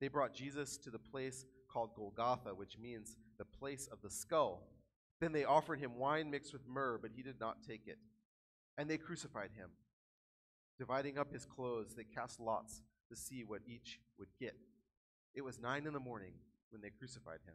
They 0.00 0.08
brought 0.08 0.34
Jesus 0.34 0.76
to 0.78 0.90
the 0.90 0.98
place 0.98 1.44
called 1.72 1.94
Golgotha, 1.94 2.54
which 2.54 2.78
means 2.78 3.16
the 3.38 3.44
place 3.44 3.88
of 3.92 4.02
the 4.02 4.10
skull. 4.10 4.66
Then 5.20 5.32
they 5.32 5.44
offered 5.44 5.78
him 5.78 5.96
wine 5.96 6.30
mixed 6.30 6.52
with 6.52 6.66
myrrh, 6.66 6.98
but 7.00 7.12
he 7.14 7.22
did 7.22 7.38
not 7.38 7.62
take 7.62 7.86
it. 7.86 7.98
And 8.78 8.88
they 8.88 8.98
crucified 8.98 9.50
him. 9.54 9.70
Dividing 10.80 11.18
up 11.18 11.30
his 11.30 11.44
clothes, 11.44 11.92
they 11.94 12.04
cast 12.04 12.40
lots 12.40 12.80
to 13.10 13.14
see 13.14 13.44
what 13.44 13.60
each 13.66 14.00
would 14.18 14.28
get. 14.40 14.56
It 15.34 15.44
was 15.44 15.60
nine 15.60 15.86
in 15.86 15.92
the 15.92 16.00
morning 16.00 16.32
when 16.70 16.80
they 16.80 16.88
crucified 16.88 17.40
him. 17.44 17.54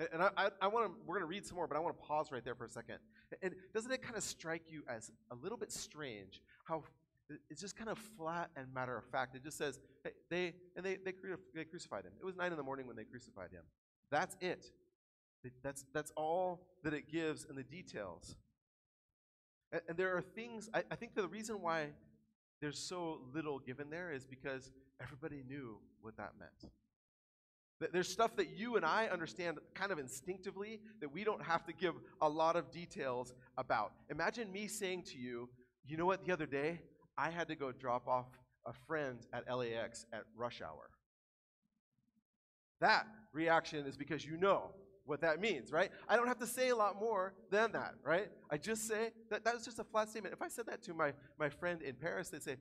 And, 0.00 0.08
and 0.14 0.22
I, 0.24 0.30
I, 0.36 0.48
I 0.62 0.66
want 0.66 0.86
to, 0.86 0.92
we're 1.06 1.14
going 1.14 1.22
to 1.22 1.26
read 1.26 1.46
some 1.46 1.54
more, 1.54 1.68
but 1.68 1.76
I 1.76 1.80
want 1.80 1.96
to 1.96 2.02
pause 2.02 2.32
right 2.32 2.44
there 2.44 2.56
for 2.56 2.64
a 2.64 2.68
second. 2.68 2.96
And 3.42 3.54
doesn't 3.72 3.92
it 3.92 4.02
kind 4.02 4.16
of 4.16 4.24
strike 4.24 4.62
you 4.68 4.82
as 4.88 5.12
a 5.30 5.36
little 5.36 5.56
bit 5.56 5.70
strange 5.70 6.42
how 6.64 6.82
it's 7.48 7.60
just 7.60 7.76
kind 7.76 7.88
of 7.88 7.96
flat 8.18 8.50
and 8.56 8.66
matter 8.74 8.96
of 8.96 9.04
fact? 9.04 9.36
It 9.36 9.44
just 9.44 9.56
says, 9.56 9.78
hey, 10.02 10.10
they, 10.28 10.54
and 10.74 10.84
they, 10.84 10.96
they, 10.96 11.12
they 11.54 11.64
crucified 11.64 12.04
him. 12.04 12.12
It 12.20 12.24
was 12.24 12.34
nine 12.34 12.50
in 12.50 12.56
the 12.56 12.64
morning 12.64 12.88
when 12.88 12.96
they 12.96 13.04
crucified 13.04 13.52
him. 13.52 13.62
That's 14.10 14.36
it. 14.40 14.66
That's, 15.62 15.84
that's 15.92 16.10
all 16.16 16.66
that 16.82 16.92
it 16.92 17.08
gives 17.08 17.46
in 17.48 17.54
the 17.54 17.62
details. 17.62 18.34
And, 19.70 19.80
and 19.90 19.96
there 19.96 20.16
are 20.16 20.22
things, 20.22 20.68
I, 20.74 20.82
I 20.90 20.96
think 20.96 21.14
the 21.14 21.28
reason 21.28 21.62
why 21.62 21.90
there's 22.60 22.78
so 22.78 23.20
little 23.34 23.58
given 23.58 23.90
there 23.90 24.12
is 24.12 24.24
because 24.24 24.72
everybody 25.00 25.42
knew 25.48 25.78
what 26.00 26.16
that 26.16 26.32
meant. 26.38 26.72
There's 27.92 28.08
stuff 28.08 28.36
that 28.36 28.56
you 28.56 28.76
and 28.76 28.84
I 28.84 29.08
understand 29.08 29.58
kind 29.74 29.92
of 29.92 29.98
instinctively 29.98 30.80
that 31.00 31.12
we 31.12 31.24
don't 31.24 31.42
have 31.42 31.66
to 31.66 31.72
give 31.72 31.94
a 32.22 32.28
lot 32.28 32.56
of 32.56 32.70
details 32.70 33.34
about. 33.58 33.92
Imagine 34.10 34.50
me 34.50 34.68
saying 34.68 35.02
to 35.08 35.18
you, 35.18 35.50
you 35.84 35.96
know 35.96 36.06
what, 36.06 36.24
the 36.24 36.32
other 36.32 36.46
day, 36.46 36.80
I 37.18 37.30
had 37.30 37.48
to 37.48 37.54
go 37.54 37.72
drop 37.72 38.08
off 38.08 38.28
a 38.66 38.72
friend 38.86 39.18
at 39.32 39.44
LAX 39.54 40.06
at 40.12 40.22
rush 40.36 40.62
hour. 40.62 40.88
That 42.80 43.06
reaction 43.32 43.86
is 43.86 43.96
because 43.96 44.24
you 44.24 44.36
know 44.36 44.70
what 45.06 45.20
that 45.20 45.40
means, 45.40 45.70
right? 45.70 45.90
I 46.08 46.16
don't 46.16 46.28
have 46.28 46.38
to 46.38 46.46
say 46.46 46.70
a 46.70 46.76
lot 46.76 46.98
more 46.98 47.34
than 47.50 47.72
that, 47.72 47.94
right? 48.02 48.28
I 48.50 48.56
just 48.56 48.88
say 48.88 49.10
that 49.30 49.44
that 49.44 49.54
was 49.54 49.64
just 49.64 49.78
a 49.78 49.84
flat 49.84 50.08
statement. 50.08 50.34
If 50.34 50.42
I 50.42 50.48
said 50.48 50.66
that 50.66 50.82
to 50.84 50.94
my, 50.94 51.12
my 51.38 51.48
friend 51.48 51.82
in 51.82 51.94
Paris, 51.94 52.30
they'd 52.30 52.42
say, 52.42 52.56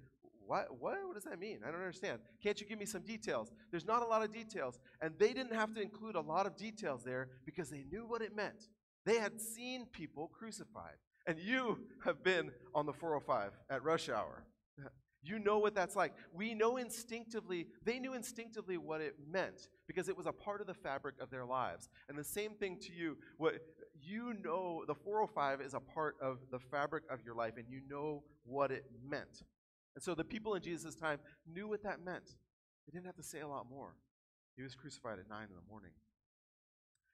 what, 0.46 0.68
what? 0.80 0.98
What 1.06 1.14
does 1.14 1.24
that 1.24 1.40
mean? 1.40 1.60
I 1.66 1.72
don't 1.72 1.80
understand. 1.80 2.20
Can't 2.42 2.60
you 2.60 2.68
give 2.68 2.78
me 2.78 2.86
some 2.86 3.02
details? 3.02 3.52
There's 3.72 3.88
not 3.88 4.02
a 4.02 4.06
lot 4.06 4.24
of 4.24 4.34
details. 4.34 4.80
And 5.02 5.14
they 5.18 5.34
didn't 5.34 5.56
have 5.56 5.74
to 5.76 5.82
include 5.82 6.16
a 6.16 6.22
lot 6.22 6.46
of 6.46 6.58
details 6.58 7.04
there 7.04 7.30
because 7.46 7.70
they 7.70 7.86
knew 7.90 8.06
what 8.06 8.22
it 8.22 8.36
meant. 8.36 8.68
They 9.06 9.18
had 9.18 9.40
seen 9.40 9.86
people 9.86 10.28
crucified. 10.28 10.96
And 11.26 11.40
you 11.40 11.80
have 12.04 12.24
been 12.24 12.52
on 12.76 12.86
the 12.86 12.94
405 12.94 13.52
at 13.70 13.84
rush 13.84 14.10
hour. 14.10 14.44
You 15.24 15.40
know 15.40 15.58
what 15.58 15.74
that's 15.74 15.96
like. 15.96 16.14
We 16.34 16.54
know 16.54 16.78
instinctively, 16.78 17.68
they 17.86 17.98
knew 17.98 18.14
instinctively 18.14 18.78
what 18.78 19.00
it 19.00 19.16
meant 19.32 19.70
because 19.88 20.10
it 20.10 20.18
was 20.18 20.26
a 20.26 20.34
part 20.34 20.60
of 20.60 20.68
the 20.68 20.74
fabric 20.74 21.16
of 21.22 21.30
their 21.30 21.46
lives. 21.46 21.90
And 22.10 22.18
the 22.18 22.24
same 22.24 22.56
thing 22.56 22.78
to 22.82 22.94
you. 22.94 23.18
What 23.38 23.56
you 24.02 24.34
know 24.44 24.84
the 24.86 24.96
405 24.96 25.62
is 25.62 25.74
a 25.74 25.80
part 25.80 26.16
of 26.22 26.40
the 26.52 26.60
fabric 26.60 27.04
of 27.10 27.20
your 27.26 27.36
life 27.36 27.54
and 27.58 27.66
you 27.70 27.80
know 27.90 28.24
what 28.44 28.72
it 28.72 28.86
meant. 29.08 29.44
And 29.96 30.04
so 30.04 30.14
the 30.14 30.26
people 30.26 30.56
in 30.56 30.62
Jesus' 30.62 30.96
time 30.96 31.20
knew 31.48 31.70
what 31.70 31.84
that 31.84 32.04
meant. 32.04 32.36
They 32.86 32.92
didn't 32.92 33.06
have 33.06 33.16
to 33.16 33.24
say 33.24 33.40
a 33.40 33.48
lot 33.48 33.70
more. 33.70 33.96
He 34.58 34.64
was 34.64 34.76
crucified 34.76 35.20
at 35.20 35.30
9 35.30 35.44
in 35.44 35.56
the 35.56 35.70
morning. 35.70 35.92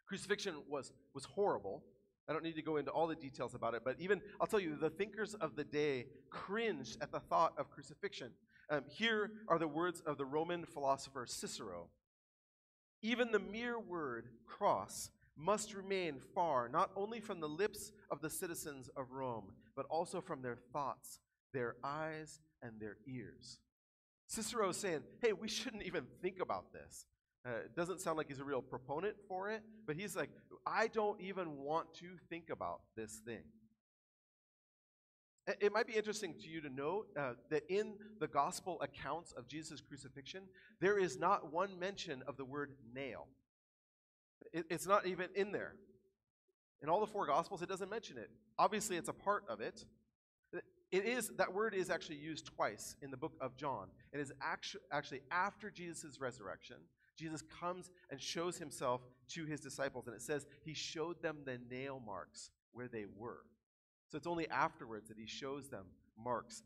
Crucifixion 0.08 0.56
was, 0.68 0.92
was 1.14 1.26
horrible. 1.26 1.84
I 2.30 2.34
don't 2.34 2.44
need 2.44 2.56
to 2.56 2.62
go 2.62 2.78
into 2.78 2.92
all 2.92 3.08
the 3.08 3.16
details 3.16 3.56
about 3.56 3.74
it, 3.74 3.82
but 3.84 3.96
even, 4.00 4.22
I'll 4.40 4.46
tell 4.46 4.60
you, 4.60 4.76
the 4.76 4.92
thinkers 4.92 5.34
of 5.34 5.56
the 5.56 5.64
day 5.64 6.06
cringed 6.30 6.98
at 7.02 7.12
the 7.12 7.20
thought 7.20 7.54
of 7.58 7.72
crucifixion. 7.72 8.30
Um, 8.70 8.84
here 8.88 9.32
are 9.48 9.58
the 9.58 9.68
words 9.68 10.02
of 10.06 10.20
the 10.20 10.26
Roman 10.26 10.64
philosopher 10.66 11.26
Cicero 11.26 11.88
Even 13.02 13.32
the 13.32 13.40
mere 13.40 13.80
word 13.80 14.28
cross 14.46 15.10
must 15.36 15.74
remain 15.74 16.20
far, 16.36 16.70
not 16.70 16.92
only 16.96 17.20
from 17.20 17.40
the 17.40 17.50
lips 17.50 17.92
of 18.12 18.22
the 18.22 18.30
citizens 18.30 18.90
of 18.96 19.12
Rome, 19.12 19.54
but 19.76 19.88
also 19.90 20.22
from 20.22 20.44
their 20.44 20.58
thoughts, 20.72 21.20
their 21.52 21.78
eyes, 21.84 22.42
and 22.62 22.80
their 22.80 22.98
ears. 23.08 23.58
Cicero 24.28 24.70
is 24.70 24.78
saying, 24.78 25.02
hey, 25.22 25.34
we 25.34 25.48
shouldn't 25.48 25.84
even 25.84 26.06
think 26.22 26.40
about 26.40 26.74
this. 26.74 27.06
Uh, 27.46 27.52
it 27.66 27.76
doesn't 27.76 28.02
sound 28.02 28.18
like 28.18 28.28
he's 28.28 28.40
a 28.40 28.44
real 28.44 28.62
proponent 28.62 29.16
for 29.28 29.50
it, 29.50 29.64
but 29.88 29.96
he's 29.96 30.16
like, 30.16 30.30
I 30.66 30.88
don't 30.88 31.20
even 31.22 31.58
want 31.58 31.94
to 31.96 32.08
think 32.30 32.50
about 32.50 32.82
this 32.96 33.22
thing. 33.26 33.44
It- 35.62 35.72
might 35.74 35.88
be 35.88 35.96
interesting 35.96 36.36
to 36.40 36.48
you 36.48 36.62
to 36.62 36.70
know 36.70 37.06
uh, 37.18 37.34
that 37.50 37.64
in 37.70 37.98
the 38.20 38.28
gospel 38.28 38.80
accounts 38.82 39.32
of 39.32 39.48
Jesus' 39.48 39.82
crucifixion, 39.82 40.44
there 40.80 41.00
is 41.00 41.18
not 41.18 41.52
one 41.52 41.80
mention 41.80 42.22
of 42.28 42.38
the 42.38 42.46
word 42.46 42.76
nail. 42.94 43.28
It- 44.54 44.68
it's 44.70 44.86
not 44.86 45.08
even 45.08 45.30
in 45.34 45.52
there. 45.52 45.76
In 46.82 46.90
all 46.90 47.00
the 47.00 47.08
four 47.08 47.26
gospels, 47.26 47.62
it 47.62 47.70
doesn't 47.70 47.90
mention 47.90 48.18
it. 48.18 48.30
Obviously, 48.58 48.98
it's 48.98 49.10
a 49.10 49.14
part 49.14 49.44
of 49.48 49.60
it. 49.60 49.86
It 50.92 51.06
is 51.06 51.30
that 51.38 51.54
word 51.54 51.76
is 51.76 51.90
actually 51.92 52.18
used 52.18 52.48
twice 52.48 52.96
in 53.02 53.12
the 53.12 53.18
book 53.18 53.38
of 53.40 53.56
John. 53.56 53.92
It 54.12 54.20
is 54.20 54.34
actually 54.42 55.22
after 55.30 55.70
Jesus' 55.70 56.20
resurrection. 56.20 56.78
Jesus 57.20 57.44
comes 57.60 57.92
and 58.10 58.22
shows 58.22 58.58
himself 58.58 59.02
to 59.30 59.46
his 59.46 59.60
disciples, 59.60 60.08
and 60.08 60.16
it 60.16 60.22
says 60.22 60.46
he 60.64 60.74
showed 60.74 61.22
them 61.22 61.40
the 61.46 61.60
nail 61.70 62.02
marks 62.04 62.52
where 62.72 62.88
they 62.88 63.06
were. 63.18 63.42
So 64.08 64.18
it's 64.18 64.28
only 64.28 64.50
afterwards 64.50 65.10
that 65.10 65.18
he 65.18 65.28
shows 65.28 65.68
them 65.68 65.86
marks 66.18 66.64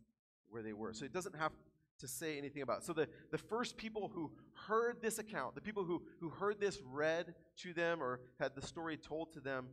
where 0.50 0.62
they 0.62 0.74
were. 0.74 0.94
So 0.94 1.06
it 1.06 1.14
doesn't 1.14 1.36
have 1.36 1.52
to 2.00 2.08
say 2.08 2.38
anything 2.38 2.62
about 2.62 2.80
it. 2.80 2.84
So 2.86 2.94
the, 2.94 3.08
the 3.32 3.38
first 3.38 3.78
people 3.78 4.12
who 4.14 4.32
heard 4.68 5.02
this 5.02 5.20
account, 5.20 5.56
the 5.56 5.62
people 5.62 5.84
who, 5.84 6.04
who 6.20 6.30
heard 6.30 6.60
this 6.60 6.80
read 6.86 7.34
to 7.58 7.74
them 7.74 8.02
or 8.02 8.22
had 8.40 8.56
the 8.56 8.66
story 8.66 8.98
told 8.98 9.34
to 9.34 9.40
them, 9.40 9.68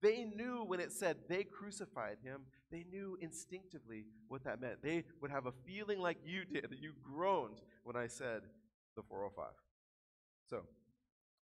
they 0.00 0.24
knew 0.24 0.64
when 0.64 0.80
it 0.80 0.92
said 0.92 1.16
they 1.28 1.42
crucified 1.42 2.18
him, 2.22 2.42
they 2.70 2.84
knew 2.90 3.18
instinctively 3.20 4.04
what 4.28 4.44
that 4.44 4.60
meant. 4.60 4.82
They 4.82 5.04
would 5.20 5.30
have 5.30 5.46
a 5.46 5.52
feeling 5.66 5.98
like 5.98 6.18
you 6.24 6.44
did. 6.44 6.70
That 6.70 6.80
you 6.80 6.92
groaned 7.02 7.62
when 7.82 7.96
I 7.96 8.06
said 8.06 8.42
the 8.94 9.02
405. 9.02 9.46
So 10.48 10.62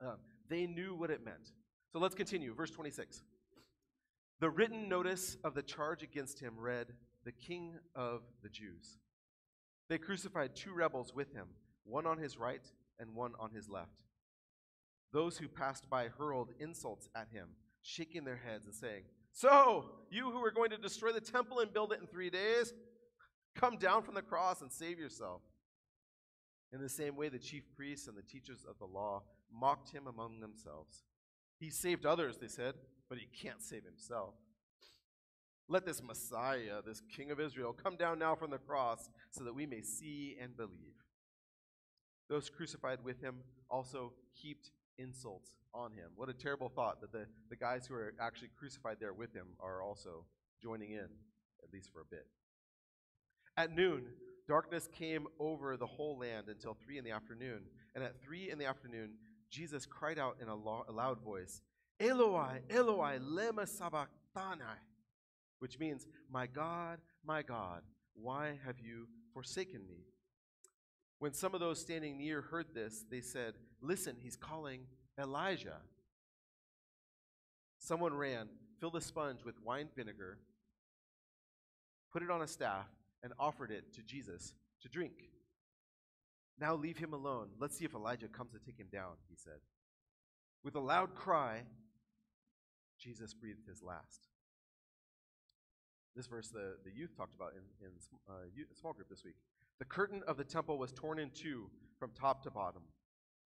um, 0.01 0.17
they 0.49 0.67
knew 0.67 0.95
what 0.95 1.11
it 1.11 1.25
meant. 1.25 1.51
So 1.93 1.99
let's 1.99 2.15
continue. 2.15 2.55
Verse 2.55 2.71
26. 2.71 3.23
The 4.41 4.51
written 4.51 4.89
notice 4.89 5.37
of 5.45 5.55
the 5.55 5.63
charge 5.63 6.03
against 6.03 6.41
him 6.41 6.55
read, 6.59 6.89
The 7.25 7.33
King 7.33 7.75
of 7.95 8.23
the 8.43 8.49
Jews. 8.49 8.99
They 9.89 9.99
crucified 9.99 10.57
two 10.57 10.73
rebels 10.73 11.13
with 11.15 11.33
him, 11.33 11.47
one 11.85 12.07
on 12.07 12.19
his 12.19 12.39
right 12.39 12.65
and 12.99 13.15
one 13.15 13.33
on 13.39 13.51
his 13.53 13.69
left. 13.69 14.03
Those 15.13 15.37
who 15.37 15.49
passed 15.49 15.91
by 15.91 16.09
hurled 16.09 16.51
insults 16.59 17.09
at 17.15 17.29
him, 17.33 17.49
shaking 17.83 18.25
their 18.25 18.41
heads 18.45 18.65
and 18.67 18.75
saying, 18.75 19.03
So, 19.33 19.91
you 20.11 20.31
who 20.31 20.43
are 20.45 20.51
going 20.51 20.71
to 20.71 20.79
destroy 20.79 21.13
the 21.13 21.21
temple 21.21 21.61
and 21.61 21.73
build 21.73 21.93
it 21.93 22.01
in 22.01 22.07
three 22.07 22.31
days, 22.31 22.73
come 23.55 23.77
down 23.77 24.03
from 24.03 24.15
the 24.15 24.23
cross 24.23 24.63
and 24.63 24.73
save 24.73 24.99
yourself. 24.99 25.43
In 26.73 26.81
the 26.81 26.88
same 26.88 27.17
way, 27.17 27.29
the 27.29 27.38
chief 27.38 27.64
priests 27.76 28.09
and 28.09 28.17
the 28.17 28.23
teachers 28.23 28.64
of 28.69 28.79
the 28.79 28.87
law 28.87 29.23
mocked 29.52 29.91
him 29.91 30.07
among 30.07 30.41
themselves. 30.41 31.05
He 31.59 31.71
saved 31.71 32.07
others, 32.07 32.38
they 32.38 32.49
said, 32.49 32.75
but 33.09 33.19
he 33.19 33.26
can't 33.26 33.62
save 33.62 33.85
himself. 33.85 34.35
Let 35.69 35.85
this 35.87 36.02
Messiah, 36.02 36.83
this 36.85 37.02
King 37.14 37.31
of 37.31 37.41
Israel, 37.41 37.73
come 37.73 37.97
down 37.97 38.19
now 38.19 38.35
from 38.35 38.50
the 38.50 38.59
cross 38.59 39.09
so 39.31 39.45
that 39.45 39.55
we 39.55 39.67
may 39.67 39.83
see 39.83 40.37
and 40.41 40.57
believe. 40.57 40.95
Those 42.29 42.50
crucified 42.50 42.99
with 43.05 43.21
him 43.21 43.37
also 43.71 44.12
heaped 44.33 44.71
insults 44.99 45.55
on 45.75 45.93
him. 45.93 46.11
What 46.17 46.29
a 46.29 46.35
terrible 46.35 46.69
thought 46.69 47.00
that 47.00 47.12
the, 47.12 47.26
the 47.50 47.57
guys 47.57 47.87
who 47.87 47.95
are 47.95 48.14
actually 48.21 48.50
crucified 48.59 48.97
there 49.00 49.12
with 49.12 49.33
him 49.33 49.49
are 49.61 49.83
also 49.83 50.25
joining 50.62 50.93
in, 50.93 51.09
at 51.62 51.73
least 51.73 51.91
for 51.93 52.00
a 52.00 52.07
bit. 52.11 52.26
At 53.57 53.75
noon, 53.75 54.05
darkness 54.49 54.89
came 54.93 55.27
over 55.39 55.77
the 55.77 55.87
whole 55.87 56.19
land 56.19 56.49
until 56.49 56.75
three 56.75 56.99
in 56.99 57.05
the 57.05 57.11
afternoon. 57.11 57.63
And 57.95 58.03
at 58.03 58.23
three 58.23 58.51
in 58.51 58.59
the 58.59 58.67
afternoon, 58.67 59.15
Jesus 59.51 59.87
cried 59.87 60.19
out 60.19 60.37
in 60.41 60.49
a, 60.49 60.55
lo- 60.55 60.85
a 60.89 60.93
loud 60.93 61.21
voice, 61.23 61.61
Eloi, 62.01 62.61
Eloi, 62.71 63.19
lema 63.21 63.69
sabachthani, 63.69 64.65
which 65.59 65.79
means, 65.79 66.07
My 66.31 66.47
God, 66.47 66.99
my 67.25 67.43
God, 67.43 67.83
why 68.15 68.59
have 68.65 68.81
you 68.81 69.07
forsaken 69.33 69.87
me? 69.87 70.07
When 71.19 71.33
some 71.33 71.55
of 71.55 71.61
those 71.61 71.81
standing 71.81 72.19
near 72.19 72.41
heard 72.41 72.75
this, 72.75 73.05
they 73.11 73.21
said, 73.21 73.55
Listen, 73.81 74.17
he's 74.21 74.37
calling 74.37 74.81
Elijah. 75.21 75.81
Someone 77.79 78.15
ran, 78.15 78.49
filled 78.81 78.97
a 78.97 79.01
sponge 79.01 79.45
with 79.45 79.61
wine 79.63 79.89
vinegar, 79.95 80.39
put 82.13 82.23
it 82.23 82.31
on 82.31 82.43
a 82.43 82.49
staff, 82.49 82.87
and 83.23 83.33
offered 83.38 83.71
it 83.71 83.93
to 83.95 84.02
Jesus 84.02 84.55
to 84.83 84.88
drink. 84.88 85.31
Now 86.61 86.75
leave 86.75 86.99
him 86.99 87.12
alone. 87.12 87.49
Let's 87.59 87.79
see 87.79 87.85
if 87.85 87.95
Elijah 87.95 88.29
comes 88.29 88.52
to 88.52 88.59
take 88.59 88.79
him 88.79 88.88
down, 88.93 89.14
he 89.29 89.37
said. 89.37 89.61
With 90.62 90.76
a 90.76 90.81
loud 90.81 91.14
cry, 91.14 91.62
Jesus 92.99 93.35
breathed 93.35 93.67
his 93.67 93.83
last. 93.83 94.29
This 96.14 96.26
verse 96.26 96.49
the, 96.49 96.76
the 96.85 96.93
youth 96.93 97.17
talked 97.17 97.35
about 97.35 97.52
in, 97.52 97.87
in 97.87 97.93
uh, 98.29 98.64
small 98.79 98.93
group 98.93 99.09
this 99.09 99.25
week. 99.25 99.35
The 99.79 99.85
curtain 99.85 100.23
of 100.29 100.37
the 100.37 100.45
temple 100.45 100.79
was 100.79 100.93
torn 100.93 101.19
in 101.19 101.31
two 101.31 101.71
from 101.99 102.11
top 102.11 102.43
to 102.45 102.50
bottom. 102.50 102.83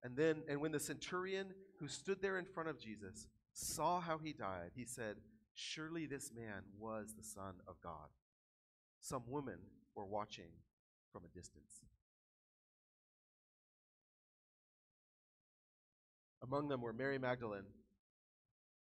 And 0.04 0.16
then, 0.16 0.44
and 0.50 0.60
when 0.60 0.72
the 0.72 0.80
centurion 0.80 1.48
who 1.80 1.88
stood 1.88 2.22
there 2.22 2.38
in 2.38 2.46
front 2.46 2.70
of 2.70 2.80
Jesus 2.80 3.28
saw 3.54 4.02
how 4.02 4.18
he 4.18 4.34
died, 4.34 4.72
he 4.76 4.86
said, 4.86 5.16
Surely 5.54 6.06
this 6.06 6.32
man 6.36 6.64
was 6.78 7.14
the 7.16 7.24
Son 7.24 7.56
of 7.68 7.80
God. 7.82 8.10
Some 9.06 9.22
women 9.28 9.60
were 9.94 10.08
watching 10.08 10.50
from 11.14 11.22
a 11.26 11.28
distance. 11.28 11.84
Among 16.42 16.70
them 16.70 16.82
were 16.82 16.92
Mary 16.92 17.20
Magdalene, 17.20 17.68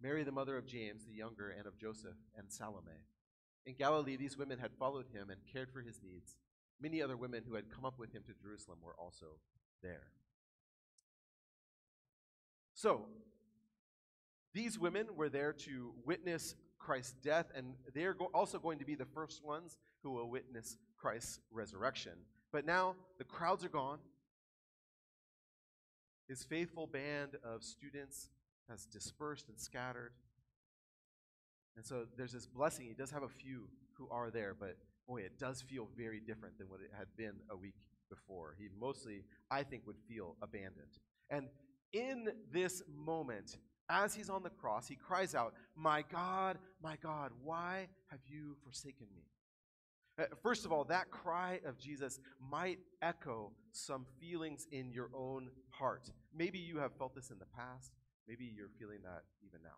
Mary 0.00 0.24
the 0.24 0.32
mother 0.32 0.56
of 0.56 0.66
James 0.66 1.04
the 1.04 1.14
younger, 1.14 1.50
and 1.50 1.66
of 1.66 1.76
Joseph, 1.76 2.16
and 2.34 2.50
Salome. 2.50 3.04
In 3.66 3.74
Galilee, 3.74 4.16
these 4.16 4.38
women 4.38 4.58
had 4.58 4.70
followed 4.78 5.04
him 5.12 5.28
and 5.28 5.38
cared 5.52 5.70
for 5.70 5.82
his 5.82 6.00
needs. 6.02 6.36
Many 6.80 7.02
other 7.02 7.18
women 7.18 7.42
who 7.46 7.54
had 7.54 7.70
come 7.70 7.84
up 7.84 7.98
with 7.98 8.14
him 8.14 8.22
to 8.26 8.32
Jerusalem 8.42 8.78
were 8.82 8.96
also 8.98 9.26
there. 9.82 10.12
So, 12.72 13.04
these 14.54 14.78
women 14.78 15.08
were 15.14 15.28
there 15.28 15.52
to 15.52 15.92
witness 16.06 16.54
Christ's 16.78 17.14
death, 17.22 17.46
and 17.54 17.74
they're 17.94 18.14
go- 18.14 18.30
also 18.32 18.58
going 18.58 18.78
to 18.78 18.86
be 18.86 18.94
the 18.94 19.04
first 19.04 19.44
ones 19.44 19.76
who 20.06 20.12
will 20.12 20.30
witness 20.30 20.76
Christ's 20.96 21.40
resurrection. 21.50 22.12
But 22.52 22.64
now 22.64 22.94
the 23.18 23.24
crowds 23.24 23.64
are 23.64 23.68
gone. 23.68 23.98
His 26.28 26.44
faithful 26.44 26.86
band 26.86 27.32
of 27.42 27.64
students 27.64 28.28
has 28.70 28.86
dispersed 28.86 29.48
and 29.48 29.58
scattered. 29.58 30.12
And 31.76 31.84
so 31.84 32.04
there's 32.16 32.30
this 32.30 32.46
blessing. 32.46 32.86
He 32.86 32.94
does 32.94 33.10
have 33.10 33.24
a 33.24 33.28
few 33.28 33.64
who 33.94 34.08
are 34.12 34.30
there, 34.30 34.54
but 34.58 34.76
boy, 35.08 35.22
it 35.22 35.40
does 35.40 35.60
feel 35.60 35.88
very 35.96 36.20
different 36.20 36.56
than 36.56 36.68
what 36.68 36.80
it 36.80 36.92
had 36.96 37.08
been 37.16 37.34
a 37.50 37.56
week 37.56 37.74
before. 38.08 38.54
He 38.60 38.68
mostly, 38.80 39.24
I 39.50 39.64
think, 39.64 39.88
would 39.88 39.98
feel 40.08 40.36
abandoned. 40.40 41.00
And 41.30 41.48
in 41.92 42.28
this 42.52 42.80
moment, 42.96 43.56
as 43.90 44.14
he's 44.14 44.30
on 44.30 44.44
the 44.44 44.50
cross, 44.50 44.86
he 44.86 44.94
cries 44.94 45.34
out, 45.34 45.54
My 45.74 46.04
God, 46.12 46.58
my 46.80 46.94
God, 47.02 47.32
why 47.42 47.88
have 48.08 48.20
you 48.28 48.56
forsaken 48.62 49.08
me? 49.12 49.24
Uh, 50.18 50.24
First 50.42 50.64
of 50.64 50.72
all, 50.72 50.84
that 50.84 51.10
cry 51.10 51.60
of 51.66 51.78
Jesus 51.78 52.20
might 52.50 52.78
echo 53.02 53.52
some 53.72 54.06
feelings 54.20 54.66
in 54.72 54.90
your 54.90 55.10
own 55.14 55.50
heart. 55.70 56.10
Maybe 56.34 56.58
you 56.58 56.78
have 56.78 56.92
felt 56.96 57.14
this 57.14 57.30
in 57.30 57.38
the 57.38 57.46
past. 57.56 57.92
Maybe 58.28 58.50
you're 58.54 58.70
feeling 58.78 59.02
that 59.04 59.22
even 59.44 59.62
now. 59.62 59.76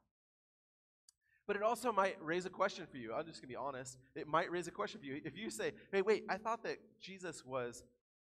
But 1.46 1.56
it 1.56 1.62
also 1.62 1.92
might 1.92 2.16
raise 2.22 2.44
a 2.44 2.50
question 2.50 2.86
for 2.90 2.98
you. 2.98 3.14
I'm 3.14 3.24
just 3.24 3.40
going 3.40 3.48
to 3.48 3.52
be 3.52 3.56
honest. 3.56 3.98
It 4.14 4.28
might 4.28 4.50
raise 4.50 4.68
a 4.68 4.70
question 4.70 5.00
for 5.00 5.06
you. 5.06 5.20
If 5.24 5.36
you 5.36 5.48
say, 5.50 5.72
hey, 5.92 6.02
wait, 6.02 6.24
I 6.28 6.36
thought 6.36 6.62
that 6.64 6.76
Jesus 7.00 7.44
was 7.44 7.82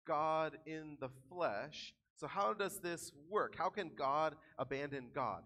God 0.06 0.58
in 0.64 0.96
the 1.00 1.08
flesh. 1.28 1.92
So 2.16 2.26
how 2.26 2.54
does 2.54 2.78
this 2.78 3.12
work? 3.28 3.56
How 3.56 3.68
can 3.68 3.90
God 3.96 4.36
abandon 4.58 5.08
God? 5.12 5.42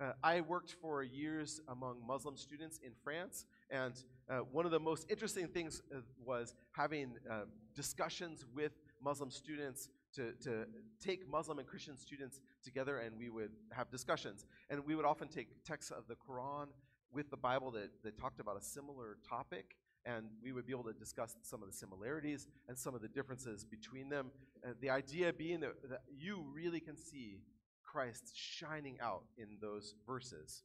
Uh, 0.00 0.12
I 0.22 0.40
worked 0.40 0.76
for 0.80 1.02
years 1.02 1.60
among 1.68 2.04
Muslim 2.06 2.36
students 2.36 2.78
in 2.84 2.92
France, 3.02 3.46
and 3.70 3.94
uh, 4.30 4.38
one 4.52 4.64
of 4.64 4.70
the 4.70 4.80
most 4.80 5.06
interesting 5.10 5.48
things 5.48 5.82
uh, 5.94 6.00
was 6.24 6.54
having 6.72 7.12
uh, 7.30 7.42
discussions 7.74 8.44
with 8.54 8.72
Muslim 9.02 9.30
students 9.30 9.88
to, 10.14 10.32
to 10.42 10.66
take 11.00 11.28
Muslim 11.28 11.58
and 11.58 11.66
Christian 11.66 11.96
students 11.96 12.40
together, 12.62 12.98
and 12.98 13.18
we 13.18 13.30
would 13.30 13.52
have 13.72 13.90
discussions. 13.90 14.46
And 14.70 14.84
we 14.84 14.94
would 14.94 15.04
often 15.04 15.28
take 15.28 15.64
texts 15.64 15.90
of 15.90 16.06
the 16.08 16.14
Quran 16.14 16.66
with 17.12 17.30
the 17.30 17.36
Bible 17.36 17.70
that, 17.72 17.90
that 18.02 18.18
talked 18.18 18.40
about 18.40 18.56
a 18.58 18.62
similar 18.62 19.18
topic, 19.28 19.76
and 20.04 20.26
we 20.42 20.52
would 20.52 20.66
be 20.66 20.72
able 20.72 20.84
to 20.84 20.92
discuss 20.92 21.36
some 21.42 21.62
of 21.62 21.68
the 21.68 21.74
similarities 21.74 22.46
and 22.68 22.78
some 22.78 22.94
of 22.94 23.02
the 23.02 23.08
differences 23.08 23.64
between 23.64 24.08
them. 24.08 24.30
Uh, 24.66 24.70
the 24.80 24.90
idea 24.90 25.32
being 25.32 25.60
that, 25.60 25.74
that 25.88 26.02
you 26.18 26.44
really 26.52 26.80
can 26.80 26.96
see 26.96 27.40
Christ 27.82 28.32
shining 28.34 28.98
out 29.00 29.24
in 29.38 29.56
those 29.60 29.94
verses. 30.06 30.62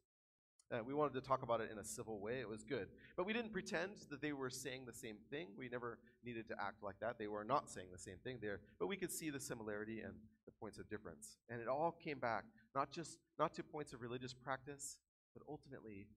Uh, 0.71 0.79
we 0.85 0.93
wanted 0.93 1.13
to 1.13 1.21
talk 1.21 1.43
about 1.43 1.61
it 1.61 1.69
in 1.71 1.77
a 1.77 1.83
civil 1.83 2.19
way. 2.19 2.39
It 2.39 2.49
was 2.49 2.63
good. 2.63 2.87
But 3.15 3.25
we 3.25 3.33
didn't 3.33 3.51
pretend 3.51 3.91
that 4.09 4.21
they 4.21 4.33
were 4.33 4.49
saying 4.49 4.85
the 4.85 4.93
same 4.93 5.17
thing. 5.29 5.47
We 5.57 5.69
never 5.69 5.99
needed 6.23 6.47
to 6.47 6.55
act 6.59 6.83
like 6.83 6.95
that. 7.01 7.19
They 7.19 7.27
were 7.27 7.43
not 7.43 7.69
saying 7.69 7.87
the 7.91 7.99
same 7.99 8.17
thing 8.23 8.39
there. 8.41 8.59
But 8.79 8.87
we 8.87 8.95
could 8.95 9.11
see 9.11 9.29
the 9.29 9.39
similarity 9.39 10.01
and 10.01 10.13
the 10.45 10.51
points 10.51 10.79
of 10.79 10.89
difference. 10.89 11.37
And 11.49 11.61
it 11.61 11.67
all 11.67 11.91
came 11.91 12.19
back, 12.19 12.45
not 12.75 12.91
just 12.91 13.19
not 13.37 13.53
to 13.55 13.63
points 13.63 13.93
of 13.93 14.01
religious 14.01 14.33
practice, 14.33 14.97
but 15.33 15.43
ultimately 15.47 16.07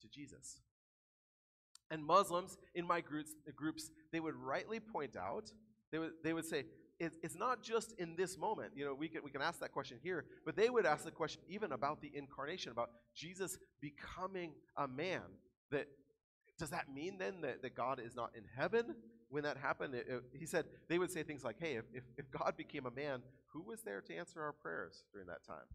to 0.00 0.08
Jesus. 0.08 0.60
And 1.90 2.04
Muslims 2.04 2.58
in 2.74 2.86
my 2.86 3.00
groups, 3.00 3.34
groups 3.56 3.90
they 4.12 4.20
would 4.20 4.36
rightly 4.36 4.80
point 4.80 5.16
out, 5.16 5.52
they 5.90 5.98
would, 5.98 6.12
they 6.22 6.32
would 6.32 6.44
say, 6.44 6.64
it, 6.98 7.12
it's 7.22 7.36
not 7.36 7.62
just 7.62 7.92
in 7.98 8.16
this 8.16 8.36
moment. 8.36 8.72
You 8.74 8.84
know, 8.86 8.94
we 8.94 9.08
can, 9.08 9.22
we 9.22 9.30
can 9.30 9.42
ask 9.42 9.60
that 9.60 9.72
question 9.72 9.98
here, 10.02 10.24
but 10.44 10.56
they 10.56 10.68
would 10.70 10.86
ask 10.86 11.04
the 11.04 11.10
question 11.10 11.40
even 11.48 11.72
about 11.72 12.00
the 12.00 12.10
incarnation, 12.14 12.72
about 12.72 12.90
Jesus 13.14 13.56
becoming 13.80 14.52
a 14.76 14.88
man. 14.88 15.22
That 15.70 15.86
does 16.58 16.70
that 16.70 16.92
mean 16.92 17.18
then 17.18 17.40
that, 17.42 17.62
that 17.62 17.74
God 17.76 18.00
is 18.04 18.16
not 18.16 18.30
in 18.36 18.42
heaven 18.56 18.96
when 19.28 19.44
that 19.44 19.56
happened? 19.56 19.94
It- 19.94 20.08
it- 20.08 20.24
he 20.36 20.46
said 20.46 20.64
they 20.88 20.98
would 20.98 21.10
say 21.12 21.22
things 21.22 21.44
like, 21.44 21.56
"Hey, 21.60 21.76
if, 21.76 21.84
if, 21.92 22.02
if 22.16 22.30
God 22.30 22.54
became 22.56 22.86
a 22.86 22.90
man, 22.90 23.22
who 23.52 23.62
was 23.62 23.82
there 23.82 24.00
to 24.00 24.14
answer 24.16 24.42
our 24.42 24.52
prayers 24.52 25.04
during 25.12 25.28
that 25.28 25.44
time?" 25.46 25.66